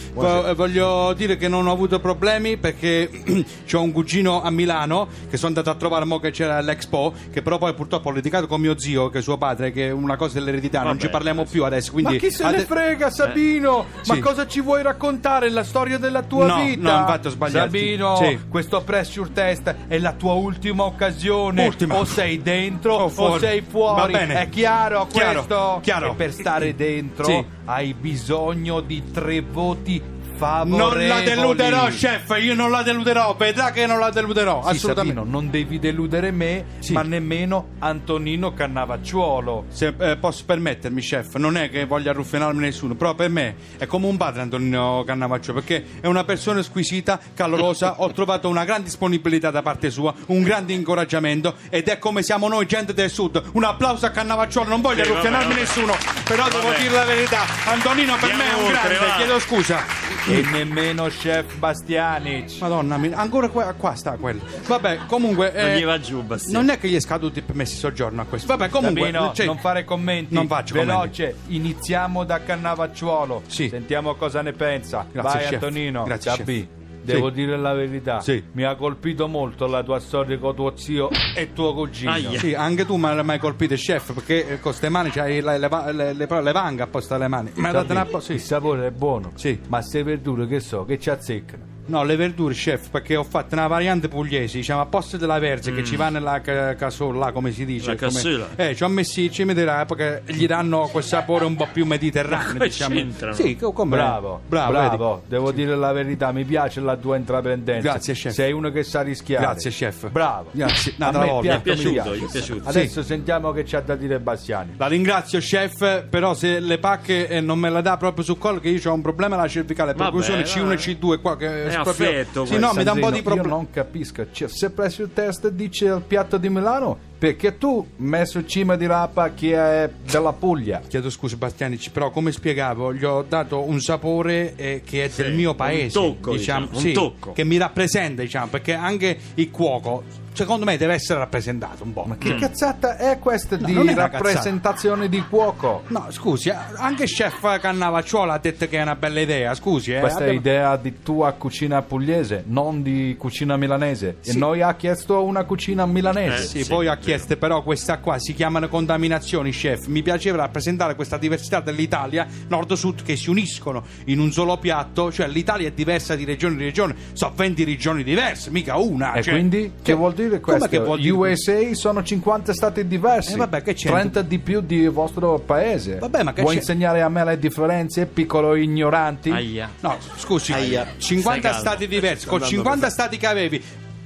eh, 0.48 0.54
voglio 0.54 1.12
dire 1.14 1.36
che 1.36 1.48
non 1.48 1.66
ho 1.66 1.72
avuto 1.72 2.00
problemi 2.00 2.56
perché 2.56 3.10
ho 3.72 3.82
un 3.82 3.92
cugino 3.92 4.42
a 4.42 4.50
Milano 4.50 5.08
che 5.28 5.36
sono 5.36 5.48
andato 5.48 5.70
a 5.70 5.74
trovare 5.74 6.04
mo 6.04 6.18
che 6.18 6.30
c'era 6.30 6.60
l'Expo, 6.60 7.12
che 7.30 7.42
però 7.42 7.58
poi 7.58 7.74
purtroppo 7.74 8.08
ho 8.08 8.12
litigato 8.12 8.46
con 8.46 8.60
mio 8.60 8.78
zio, 8.78 9.08
che 9.10 9.18
è 9.18 9.22
suo 9.22 9.38
padre, 9.38 9.72
che 9.72 9.88
è 9.88 9.90
una 9.90 10.16
cosa 10.16 10.34
dell'eredità, 10.38 10.82
non 10.82 10.98
ci 10.98 11.08
parliamo 11.12 11.44
più 11.44 11.64
adesso. 11.64 11.92
Quindi 11.92 12.14
Ma 12.14 12.18
chi 12.18 12.30
se 12.30 12.42
ne 12.42 12.48
ade- 12.48 12.64
frega, 12.64 13.10
Sabino? 13.10 13.86
Ma 14.06 14.14
Sì. 14.14 14.20
cosa 14.20 14.46
ci 14.46 14.60
vuoi 14.60 14.82
raccontare? 14.82 15.50
La 15.50 15.62
storia 15.64 15.98
della 15.98 16.22
tua 16.22 16.46
No, 16.46 16.56
vita? 16.64 16.92
no, 16.92 16.98
infatti 17.00 17.26
ho 17.26 17.30
sbagliato. 17.30 17.66
Sabino, 17.70 18.16
Sì. 18.16 18.38
questo 18.48 18.80
pressure 18.82 19.30
test 19.32 19.74
è 19.86 19.98
la 19.98 20.12
tua 20.12 20.32
ultima 20.32 20.84
occasione. 20.84 21.66
Ultima. 21.66 21.98
O 21.98 22.04
sei 22.04 22.40
dentro 22.42 22.94
O 22.94 23.04
o, 23.04 23.08
fuori. 23.08 23.40
sei 23.40 23.60
fuori. 23.62 24.12
Va 24.12 24.18
bene. 24.18 24.40
È 24.40 24.48
chiaro, 24.48 25.06
Chiaro, 25.10 25.32
questo? 25.44 25.78
chiaro. 25.82 26.12
E 26.12 26.14
per 26.14 26.32
stare 26.32 26.74
dentro 26.76 27.24
Sì. 27.24 27.44
hai 27.66 27.92
bisogno 27.94 28.80
di 28.80 29.10
tre 29.12 29.40
voti 29.42 30.02
Non 30.42 30.78
favorevoli. 30.78 31.08
la 31.08 31.20
deluderò, 31.20 31.86
chef, 31.88 32.36
io 32.40 32.54
non 32.54 32.70
la 32.70 32.82
deluderò, 32.82 33.34
vedrà 33.36 33.70
che 33.70 33.86
non 33.86 33.98
la 33.98 34.10
deluderò, 34.10 34.62
Sì, 34.64 34.70
assolutamente. 34.70 35.18
Sabino, 35.20 35.38
non 35.40 35.50
devi 35.50 35.78
deludere 35.78 36.30
me, 36.30 36.64
Sì. 36.80 36.92
ma 36.92 37.02
nemmeno 37.02 37.68
Antonino 37.78 38.52
Cannavacciuolo. 38.52 39.64
Se 39.68 39.94
eh, 39.98 40.16
posso 40.16 40.42
permettermi, 40.44 41.00
chef, 41.00 41.36
non 41.36 41.56
è 41.56 41.70
che 41.70 41.86
voglia 41.86 42.10
arruffinarmi 42.10 42.60
nessuno, 42.60 42.94
però 42.94 43.14
per 43.14 43.28
me 43.30 43.54
è 43.78 43.86
come 43.86 44.06
un 44.06 44.16
padre 44.16 44.42
Antonino 44.42 45.02
Cannavaccio, 45.06 45.52
perché 45.52 45.84
è 46.00 46.06
una 46.06 46.24
persona 46.24 46.62
squisita, 46.62 47.18
calorosa, 47.34 47.96
ho 48.02 48.10
trovato 48.12 48.48
una 48.48 48.64
grande 48.64 48.84
disponibilità 48.84 49.50
da 49.50 49.62
parte 49.62 49.90
sua, 49.90 50.12
un 50.26 50.42
grande 50.42 50.72
incoraggiamento 50.72 51.54
ed 51.70 51.88
è 51.88 51.98
come 51.98 52.22
siamo 52.22 52.48
noi, 52.48 52.66
gente 52.66 52.92
del 52.94 53.10
sud. 53.10 53.40
Un 53.52 53.64
applauso 53.64 54.06
a 54.06 54.10
Cannavacciolo, 54.10 54.68
non 54.68 54.80
voglio 54.80 55.04
Sì, 55.04 55.12
vabbè. 55.12 55.54
nessuno, 55.54 55.94
però 56.24 56.48
devo 56.48 56.68
Vabbè. 56.68 56.78
dire 56.80 56.94
la 56.94 57.04
verità, 57.04 57.40
Antonino 57.66 58.16
per 58.16 58.30
Andiamo 58.30 58.42
me 58.42 58.50
è 58.50 58.54
un 58.58 58.64
oltre, 58.74 58.88
grande, 58.94 59.06
va. 59.06 59.16
chiedo 59.16 59.38
scusa. 59.38 59.84
E 60.32 60.42
nemmeno 60.50 61.08
chef 61.08 61.56
Bastianic. 61.56 62.58
Madonna 62.60 62.96
mia, 62.96 63.16
ancora 63.16 63.48
qua, 63.48 63.72
qua 63.74 63.94
sta 63.94 64.12
quello. 64.12 64.40
Vabbè, 64.66 65.00
comunque. 65.06 65.52
Non 65.54 65.70
eh, 65.70 65.78
gli 65.78 65.84
va 65.84 66.00
giù, 66.00 66.22
Bastiano. 66.22 66.60
Non 66.60 66.70
è 66.70 66.78
che 66.78 66.88
gli 66.88 66.94
è 66.94 67.00
scaduto 67.00 67.38
il 67.38 67.44
permesso 67.44 67.74
di 67.74 67.80
soggiorno 67.80 68.22
a 68.22 68.24
questo. 68.24 68.46
Vabbè, 68.46 68.70
comunque. 68.70 69.02
Sabino, 69.02 69.32
cioè, 69.34 69.44
non 69.46 69.58
fare 69.58 69.84
commenti. 69.84 70.32
Non 70.32 70.46
faccio 70.46 70.74
Veloce, 70.74 71.36
iniziamo 71.48 72.24
da 72.24 72.42
Cannavacciuolo. 72.42 73.42
Sì. 73.46 73.68
Sentiamo 73.68 74.14
cosa 74.14 74.40
ne 74.40 74.52
pensa. 74.52 75.06
Grazie, 75.12 75.38
Vai 75.38 75.42
chef. 75.48 75.52
Antonino. 75.52 76.02
Grazie, 76.04 76.36
Capì. 76.36 76.68
Devo 77.02 77.30
dire 77.30 77.56
la 77.56 77.72
verità. 77.72 78.20
Sì. 78.20 78.42
Mi 78.52 78.64
ha 78.64 78.74
colpito 78.74 79.28
molto 79.28 79.66
la 79.66 79.82
tua 79.82 79.98
storia 79.98 80.38
con 80.38 80.54
tuo 80.54 80.76
zio 80.76 81.08
e 81.36 81.52
tuo 81.52 81.74
cugino. 81.74 82.10
Aia. 82.10 82.38
Sì, 82.38 82.54
anche 82.54 82.86
tu 82.86 82.96
mi 82.96 83.06
hai 83.06 83.22
mai 83.24 83.38
colpito, 83.38 83.74
chef, 83.74 84.12
perché 84.14 84.44
eh, 84.46 84.48
con 84.54 84.72
queste 84.72 84.88
mani 84.88 85.10
c'hai 85.10 85.40
le, 85.40 85.58
le, 85.58 85.68
le, 85.92 86.12
le, 86.14 86.42
le 86.42 86.52
vanghe 86.52 86.82
apposta 86.82 87.16
alle 87.16 87.28
mani. 87.28 87.50
Ma 87.54 87.70
date 87.70 87.92
una 87.92 88.04
po- 88.04 88.18
Il 88.18 88.22
sì. 88.22 88.38
sapore 88.38 88.86
è 88.86 88.90
buono. 88.90 89.32
Sì. 89.34 89.58
Ma 89.68 89.78
queste 89.78 90.02
verdure 90.02 90.46
che 90.46 90.60
so, 90.60 90.84
che 90.84 90.98
ci 90.98 91.10
azzeccano. 91.10 91.71
No, 91.86 92.04
le 92.04 92.16
verdure, 92.16 92.54
chef, 92.54 92.90
perché 92.90 93.16
ho 93.16 93.24
fatto 93.24 93.54
una 93.54 93.66
variante 93.66 94.08
pugliese, 94.08 94.58
diciamo, 94.58 94.80
a 94.80 94.86
posto 94.86 95.16
della 95.16 95.38
verze 95.38 95.72
che 95.74 95.84
ci 95.84 95.96
va 95.96 96.08
nella 96.08 96.40
ca- 96.40 96.74
casolla, 96.74 97.26
là, 97.26 97.32
come 97.32 97.50
si 97.52 97.64
dice. 97.64 97.88
La 97.90 97.96
come- 97.96 98.10
cassola. 98.12 98.48
Eh, 98.56 98.74
ci 98.76 98.82
ho 98.84 98.88
messo 98.88 99.20
i 99.20 99.30
cimiteri 99.30 99.70
perché 99.86 100.22
gli 100.32 100.46
danno 100.46 100.88
quel 100.90 101.02
sapore 101.04 101.44
un 101.44 101.56
po' 101.56 101.68
più 101.72 101.84
mediterraneo, 101.84 102.62
diciamo. 102.64 102.94
c'entrano? 102.94 103.34
Sì, 103.34 103.56
co- 103.56 103.72
come 103.72 103.96
Bravo, 103.96 104.40
bravo, 104.46 104.72
bravo, 104.72 105.22
devo 105.26 105.50
dire 105.52 105.74
la 105.76 105.92
verità, 105.92 106.30
mi 106.32 106.44
piace 106.44 106.80
la 106.80 106.96
tua 106.96 107.16
intraprendenza. 107.16 107.90
Grazie, 107.90 108.14
chef. 108.14 108.32
Sei 108.32 108.52
uno 108.52 108.70
che 108.70 108.82
sa 108.84 109.02
rischiare. 109.02 109.44
Grazie, 109.44 109.70
chef. 109.70 110.08
Bravo. 110.10 110.50
Grazie. 110.52 110.94
A 110.98 111.10
me 111.10 111.18
la 111.18 111.24
voglia. 111.26 111.52
Mi 111.54 111.58
è 111.58 111.62
piaciuto, 111.62 111.90
piace. 111.92 112.16
gli 112.16 112.24
è 112.24 112.30
piaciuto. 112.30 112.68
Adesso 112.68 113.02
sentiamo 113.02 113.52
che 113.52 113.64
c'ha 113.64 113.80
da 113.80 113.96
dire 113.96 114.20
Bastiani. 114.20 114.74
La 114.76 114.86
ringrazio, 114.86 115.38
chef, 115.40 116.04
però 116.08 116.34
se 116.34 116.60
le 116.60 116.78
pacche 116.78 117.28
eh, 117.28 117.40
non 117.40 117.58
me 117.58 117.68
la 117.70 117.80
dà 117.80 117.96
proprio 117.96 118.24
sul 118.24 118.38
collo, 118.38 118.60
che 118.60 118.68
io 118.68 118.90
ho 118.90 118.94
un 118.94 119.02
problema 119.02 119.34
alla 119.36 119.48
cervicale, 119.48 119.94
percussione 119.94 120.42
C1 120.42 120.60
vabbè. 120.62 120.72
e 120.74 120.76
C2 120.76 121.20
qua, 121.20 121.36
che 121.36 121.70
È 121.80 121.82
proprio... 121.82 122.08
affetto 122.08 122.44
Sì, 122.44 122.58
no, 122.58 122.72
mi 122.74 122.84
dà 122.84 122.92
un 122.92 123.00
po' 123.00 123.10
di 123.10 123.16
Io 123.18 123.22
problemi. 123.22 123.48
non 123.48 123.70
capisco, 123.70 124.26
cioè, 124.30 124.48
se 124.48 124.70
presso 124.70 125.02
il 125.02 125.12
test 125.12 125.48
dice 125.48 125.86
il 125.86 126.02
piatto 126.06 126.36
di 126.36 126.48
Milano, 126.48 127.10
perché 127.22 127.56
tu 127.56 127.86
messo 127.98 128.44
cima 128.44 128.74
di 128.74 128.84
rapa 128.84 129.32
che 129.32 129.54
è 129.54 129.88
della 130.10 130.32
Puglia? 130.32 130.80
Chiedo 130.88 131.08
scusa 131.08 131.36
Bastiani, 131.36 131.78
però 131.92 132.10
come 132.10 132.32
spiegavo, 132.32 132.92
gli 132.92 133.04
ho 133.04 133.22
dato 133.22 133.60
un 133.62 133.80
sapore 133.80 134.56
eh, 134.56 134.82
che 134.84 135.04
è 135.04 135.08
del 135.14 135.32
mio 135.32 135.50
un 135.50 135.56
paese, 135.56 135.92
tocco, 135.92 136.32
diciamo, 136.32 136.66
diciamo, 136.66 136.76
un 136.76 136.82
sì, 136.82 136.92
tocco. 136.92 137.30
che 137.30 137.44
mi 137.44 137.58
rappresenta, 137.58 138.22
diciamo, 138.22 138.48
perché 138.48 138.74
anche 138.74 139.16
il 139.34 139.52
cuoco, 139.52 140.02
secondo 140.32 140.64
me, 140.64 140.76
deve 140.76 140.94
essere 140.94 141.20
rappresentato 141.20 141.84
un 141.84 141.92
po'. 141.92 142.02
Ma 142.08 142.16
che 142.16 142.34
cazzata 142.34 142.96
è 142.96 143.18
questa 143.20 143.56
No, 143.56 143.66
di 143.66 143.76
è 143.76 143.94
rappresentazione 143.94 145.08
di 145.08 145.22
cuoco? 145.28 145.82
No, 145.88 146.06
scusi, 146.10 146.48
eh, 146.48 146.56
anche 146.76 147.04
chef 147.04 147.60
Cannavacciuola 147.60 148.32
ha 148.32 148.38
detto 148.38 148.66
che 148.66 148.78
è 148.78 148.82
una 148.82 148.96
bella 148.96 149.20
idea, 149.20 149.54
scusi. 149.54 149.92
Eh, 149.92 150.00
Questa 150.00 150.20
è 150.20 150.22
abbiamo- 150.22 150.40
idea 150.40 150.76
di 150.76 151.02
tua 151.02 151.32
cucina 151.32 151.82
pugliese, 151.82 152.42
non 152.46 152.82
di 152.82 153.14
cucina 153.16 153.56
milanese. 153.56 154.16
Sì. 154.20 154.30
E 154.30 154.34
noi 154.38 154.62
ha 154.62 154.74
chiesto 154.74 155.22
una 155.22 155.44
cucina 155.44 155.86
milanese. 155.86 156.42
Eh, 156.42 156.46
Sì, 156.46 156.62
Sì, 156.64 156.68
poi 156.68 156.86
ha 156.88 156.94
vero. 156.94 157.04
Chiesto 157.12 157.36
però 157.36 157.62
questa 157.62 157.98
qua 157.98 158.18
si 158.18 158.32
chiamano 158.34 158.68
contaminazioni, 158.68 159.50
chef. 159.50 159.86
Mi 159.86 160.00
piaceva 160.02 160.38
rappresentare 160.38 160.94
questa 160.94 161.18
diversità 161.18 161.60
dell'Italia, 161.60 162.26
nord-sud, 162.48 163.02
che 163.02 163.16
si 163.16 163.28
uniscono 163.28 163.84
in 164.06 164.18
un 164.18 164.32
solo 164.32 164.56
piatto. 164.56 165.12
Cioè 165.12 165.26
l'Italia 165.28 165.68
è 165.68 165.72
diversa 165.72 166.14
di 166.16 166.24
regione 166.24 166.54
in 166.54 166.60
regione, 166.60 166.94
sono 167.12 167.32
20 167.36 167.64
regioni 167.64 168.02
diverse, 168.02 168.50
mica 168.50 168.76
una. 168.76 169.12
E 169.12 169.22
cioè- 169.22 169.34
quindi 169.34 169.72
che 169.82 169.92
vuol 169.92 170.14
dire 170.14 170.40
questo? 170.40 170.68
che 170.68 170.78
vuol 170.78 171.00
dire 171.00 171.12
USA 171.12 171.74
sono 171.74 172.02
50 172.02 172.54
stati 172.54 172.86
diversi. 172.86 173.34
Eh, 173.34 173.36
vabbè, 173.36 173.62
che 173.62 173.74
c'entra? 173.74 174.00
30 174.00 174.22
di 174.22 174.38
più 174.38 174.62
di 174.62 174.86
vostro 174.86 175.38
paese. 175.38 175.96
Vabbè, 175.98 176.22
ma 176.22 176.32
che 176.32 176.40
Vuoi 176.40 176.54
c'è- 176.54 176.60
insegnare 176.60 177.02
a 177.02 177.08
me 177.10 177.24
le 177.24 177.38
differenze, 177.38 178.06
piccolo 178.06 178.54
ignoranti? 178.54 179.30
Aia. 179.30 179.68
No, 179.80 179.98
scusi, 180.16 180.52
Aia. 180.54 180.86
50 180.96 181.30
Stai 181.30 181.40
calmo. 181.42 181.58
stati 181.58 181.86
diversi, 181.88 182.24
con 182.26 182.34
Andando 182.36 182.54
50 182.56 182.88
stati 182.90 183.16
che 183.18 183.26
avevi. 183.26 183.62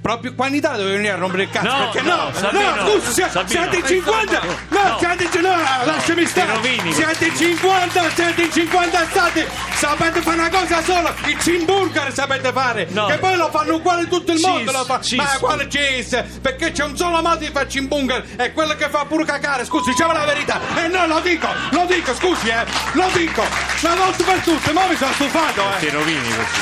Proprio 0.07 0.35
qua 0.37 0.47
in 0.47 0.55
Italia 0.55 0.77
dovevi 0.77 0.97
venire 0.99 1.15
a 1.15 1.17
rompere 1.17 1.43
il 1.43 1.51
cazzo 1.51 1.67
No, 1.67 1.91
perché 1.91 2.09
no, 2.09 2.15
no, 2.15 2.31
Sabino, 2.33 2.75
no, 2.77 2.89
scusi, 2.91 3.13
sia- 3.13 3.29
Sabino. 3.29 3.61
siete 3.61 3.77
in 3.79 3.87
50, 3.87 4.41
no, 4.69 4.83
No. 4.83 4.99
siete 5.01 5.25
in 5.37 5.41
no, 5.43 5.57
lasciami 5.85 6.27
stare, 6.27 6.53
siete 6.93 7.25
in 7.27 7.37
50, 7.37 8.11
siete 8.15 8.43
in 8.43 8.53
50 8.53 9.07
stati, 9.11 9.47
sapete 9.75 10.21
fare 10.21 10.39
una 10.39 10.49
cosa 10.49 10.81
sola, 10.85 11.13
il 11.25 11.37
cheeseburger 11.39 12.13
sapete 12.15 12.53
fare, 12.53 12.87
No. 12.91 13.07
che 13.07 13.19
poi 13.19 13.35
lo 13.37 13.51
fanno 13.51 13.75
uguale 13.75 14.07
tutto 14.07 14.31
il 14.31 14.39
Cheese, 14.39 14.49
mondo, 14.49 14.71
lo 14.71 14.85
fa, 14.85 15.01
cheese. 15.01 15.17
ma 15.17 15.39
quale 15.41 15.67
cheese, 15.67 16.23
perché 16.41 16.71
c'è 16.71 16.85
un 16.85 16.97
solo 16.97 17.21
modo 17.21 17.39
di 17.39 17.51
fare 17.53 17.67
cheeseburger, 17.67 18.37
è 18.37 18.53
quello 18.53 18.77
che 18.77 18.89
fa 18.89 19.05
pure 19.07 19.25
cacare, 19.25 19.65
scusi, 19.65 19.91
diciamo 19.91 20.13
la 20.13 20.25
verità, 20.25 20.61
e 20.77 20.87
no, 20.87 21.05
lo 21.09 21.19
dico, 21.19 21.49
lo 21.71 21.85
dico, 21.87 22.15
scusi, 22.15 22.47
eh, 22.47 22.65
lo 22.93 23.09
dico, 23.13 23.43
una 23.81 23.95
volta 23.97 24.23
per 24.23 24.39
tutte, 24.39 24.71
ma 24.71 24.87
mi 24.87 24.95
sono 24.95 25.13
stufato, 25.15 25.63
eh. 25.63 25.81
Ti 25.81 25.89
rovini 25.91 26.29
così. 26.29 26.61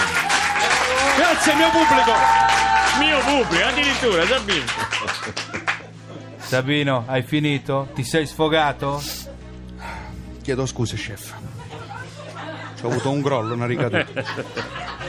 Grazie 1.16 1.54
mio 1.56 1.68
pubblico. 1.68 2.72
Mio 2.98 3.18
pubblico, 3.20 3.64
addirittura, 3.64 4.26
Sabino. 4.26 4.64
Sabino, 6.38 7.04
hai 7.06 7.22
finito? 7.22 7.88
Ti 7.94 8.04
sei 8.04 8.26
sfogato? 8.26 9.02
Chiedo 10.42 10.66
scusa, 10.66 10.94
chef. 10.96 11.32
Ho 12.82 12.88
avuto 12.88 13.10
un 13.10 13.22
crollo, 13.22 13.54
una 13.54 13.66
ricaduta. 13.66 14.06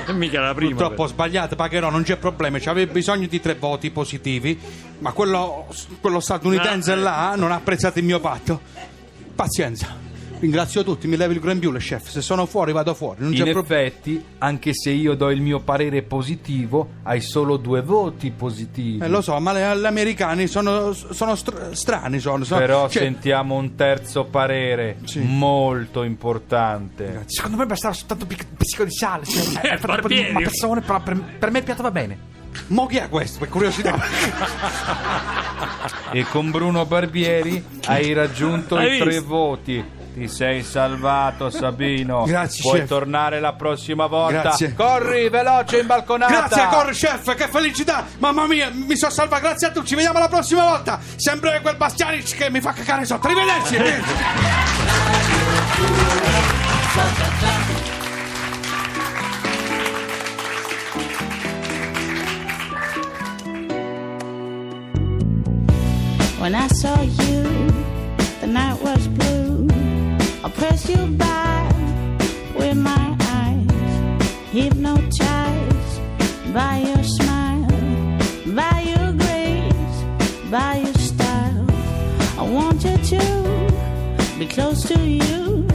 E 0.08 0.13
mica 0.13 0.39
la 0.39 0.54
prima. 0.54 0.71
Purtroppo 0.71 1.04
ho 1.04 1.08
sbagliato, 1.08 1.56
pagherò, 1.56 1.89
non 1.89 2.04
c'è 2.04 2.15
problema. 2.15 2.58
C'avevo 2.58 2.91
bisogno 2.91 3.28
di 3.28 3.41
tre 3.41 3.56
voti 3.56 3.91
positivi, 3.91 4.58
ma 5.00 5.12
quello, 5.12 5.67
quello 6.00 6.21
statunitense 6.21 6.93
Ah, 6.93 6.95
là 6.95 7.34
non 7.36 7.52
ha 7.52 7.56
apprezzato 7.56 8.00
il 8.00 8.06
mio 8.06 8.19
patto. 8.21 8.62
Pazienza. 9.36 10.05
Ringrazio 10.46 10.84
tutti, 10.84 11.08
mi 11.08 11.18
levo 11.18 11.34
il 11.34 11.40
grembiule, 11.40 11.80
chef. 11.80 12.08
Se 12.10 12.22
sono 12.22 12.46
fuori, 12.46 12.72
vado 12.72 12.94
fuori. 12.94 13.22
Non 13.22 13.34
In 13.34 13.44
c'è 13.44 13.52
problema. 13.52 13.82
effetti, 13.84 14.24
anche 14.38 14.74
se 14.76 14.92
io 14.92 15.16
do 15.16 15.32
il 15.32 15.42
mio 15.42 15.60
parere 15.60 16.04
positivo, 16.04 16.90
hai 17.04 17.20
solo 17.20 17.58
due 17.58 17.82
voti 17.82 18.30
positivi. 18.32 19.04
Eh, 19.04 19.08
lo 19.08 19.22
so, 19.22 19.40
ma 19.40 19.52
le- 19.54 19.76
gli 19.80 19.86
americani 19.86 20.46
sono, 20.48 20.94
sono 20.94 21.36
str- 21.36 21.72
strani. 21.72 22.20
Sono, 22.20 22.44
sono- 22.44 22.60
Però 22.60 22.88
cioè- 22.88 23.02
sentiamo 23.04 23.56
un 23.56 23.74
terzo 23.76 24.26
parere 24.26 24.98
Sì. 25.06 25.20
molto 25.20 26.04
importante. 26.04 27.24
Secondo 27.26 27.58
me 27.58 27.66
bastava 27.66 27.94
soltanto 27.96 28.28
un 28.30 28.36
pizzico 28.58 28.84
di 28.84 28.92
sale. 28.94 29.26
Sì, 29.26 29.58
Eh, 29.62 29.78
di 29.80 29.86
Barbieri. 29.86 30.30
una 30.30 30.40
persona, 30.42 30.80
però 30.82 31.02
per, 31.02 31.20
per 31.40 31.50
me 31.50 31.58
il 31.58 31.64
piatto 31.64 31.82
va 31.82 31.90
bene. 31.92 32.34
Mo 32.68 32.86
chi 32.86 32.98
è 32.98 33.10
questo, 33.10 33.40
per 33.40 33.50
curiosità? 33.50 34.00
E 36.12 36.24
con 36.30 36.52
Bruno 36.52 36.86
Barbieri 36.86 37.62
hai 37.88 38.14
raggiunto 38.14 38.76
Hai 38.78 38.96
i 38.96 39.00
tre 39.00 39.10
visto? 39.10 39.26
voti. 39.28 39.84
Ti 40.15 40.30
sei 40.30 40.63
salvato, 40.63 41.49
Sabino. 41.49 42.23
Grazie, 42.25 42.62
Puoi 42.62 42.80
chef. 42.80 42.88
tornare 42.88 43.41
la 43.41 43.51
prossima 43.51 44.06
volta. 44.06 44.39
Grazie. 44.43 44.73
Corri, 44.73 45.28
veloce, 45.28 45.80
in 45.80 45.88
balconata. 45.88 46.32
Grazie, 46.47 46.67
corre 46.69 46.91
chef, 46.93 47.36
che 47.36 47.49
felicità! 47.49 48.06
Mamma 48.19 48.47
mia, 48.47 48.69
mi 48.71 48.95
sono 48.95 49.12
salva, 49.12 49.39
grazie 49.39 49.67
a 49.67 49.71
tutti, 49.71 49.88
ci 49.88 49.95
vediamo 49.95 50.17
la 50.17 50.30
prossima 50.30 50.63
volta! 50.63 51.01
Sempre 51.17 51.60
quel 51.62 51.75
Bastianic 51.75 52.34
che 52.34 52.49
mi 52.49 52.62
fa 52.62 52.71
cacare 52.71 53.04
sotto, 53.04 53.28
arrivederci! 53.28 53.75
When 66.39 66.54
I 66.54 66.67
saw 66.67 67.01
you, 67.01 67.25
I 70.56 70.58
pressed 70.58 70.89
you 70.89 71.08
by 71.08 71.70
with 72.56 72.78
my 72.78 73.18
eyes, 73.20 74.32
hypnotized 74.52 76.02
by 76.54 76.78
your 76.78 77.04
smile, 77.04 77.68
by 78.56 78.80
your 78.88 79.12
grace, 79.20 80.50
by 80.50 80.78
your 80.78 80.94
style. 80.94 81.65
I 82.39 82.50
wanted 82.50 83.04
to 83.04 84.39
be 84.39 84.46
close 84.48 84.84
to 84.84 84.98
you, 84.98 85.68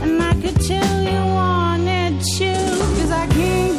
and 0.00 0.22
I 0.22 0.32
could 0.40 0.62
tell 0.62 1.02
you 1.02 1.20
wanted 1.34 2.22
to. 2.38 2.54
Cause 2.96 3.10
I 3.10 3.26
can't 3.26 3.75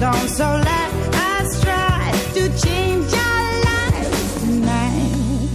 dawn. 0.00 0.28
So 0.28 0.44
let 0.44 0.90
us 1.14 1.60
try 1.60 2.12
to 2.34 2.42
change 2.64 3.12
our 3.12 3.50
lives 3.68 4.34
tonight. 4.42 5.48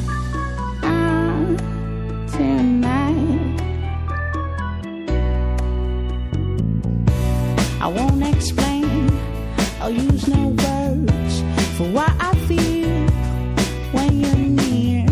Tonight. 2.31 3.61
I 7.81 7.87
won't 7.87 8.23
explain, 8.35 9.09
I'll 9.81 9.91
use 9.91 10.27
no 10.27 10.47
words 10.47 11.43
for 11.77 11.87
what 11.89 12.11
I 12.19 12.33
feel 12.47 13.07
when 13.91 14.19
you're 14.19 14.35
near. 14.35 15.05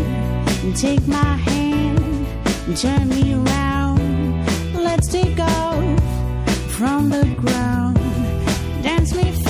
And 0.62 0.76
take 0.76 1.06
my 1.06 1.36
hand 1.48 2.26
and 2.66 2.76
turn 2.76 3.08
me 3.08 3.34
around. 3.34 4.44
Let's 4.74 5.08
take 5.08 5.38
off 5.38 6.00
from 6.76 7.10
the 7.10 7.24
ground. 7.40 8.01
Dance 9.02 9.16
me 9.16 9.41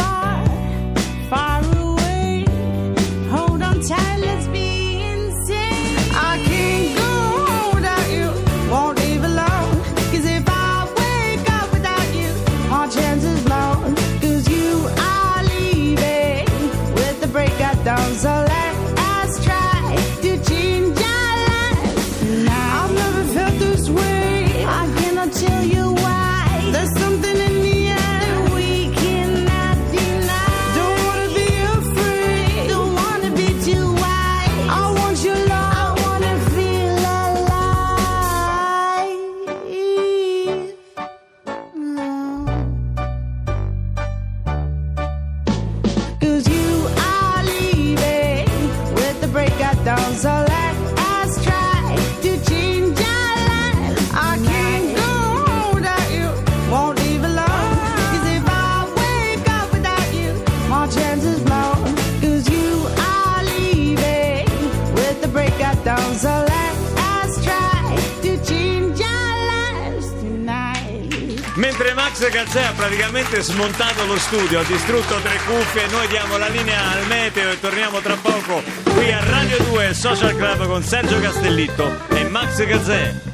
praticamente 72.93 73.41
smontato 73.41 74.05
lo 74.05 74.19
studio, 74.19 74.61
ha 74.61 74.65
distrutto 74.65 75.19
tre 75.23 75.39
cuffie, 75.47 75.87
noi 75.87 76.07
diamo 76.09 76.37
la 76.37 76.49
linea 76.49 76.91
al 76.91 77.07
meteo 77.07 77.51
e 77.51 77.59
torniamo 77.59 78.01
tra 78.01 78.17
poco 78.21 78.63
qui 78.95 79.11
a 79.11 79.25
Radio 79.25 79.57
2 79.65 79.95
Social 79.95 80.37
Club 80.37 80.67
con 80.67 80.83
Sergio 80.83 81.19
Castellitto 81.19 81.91
e 82.11 82.29
Max 82.29 82.63
Gazzè. 82.63 83.32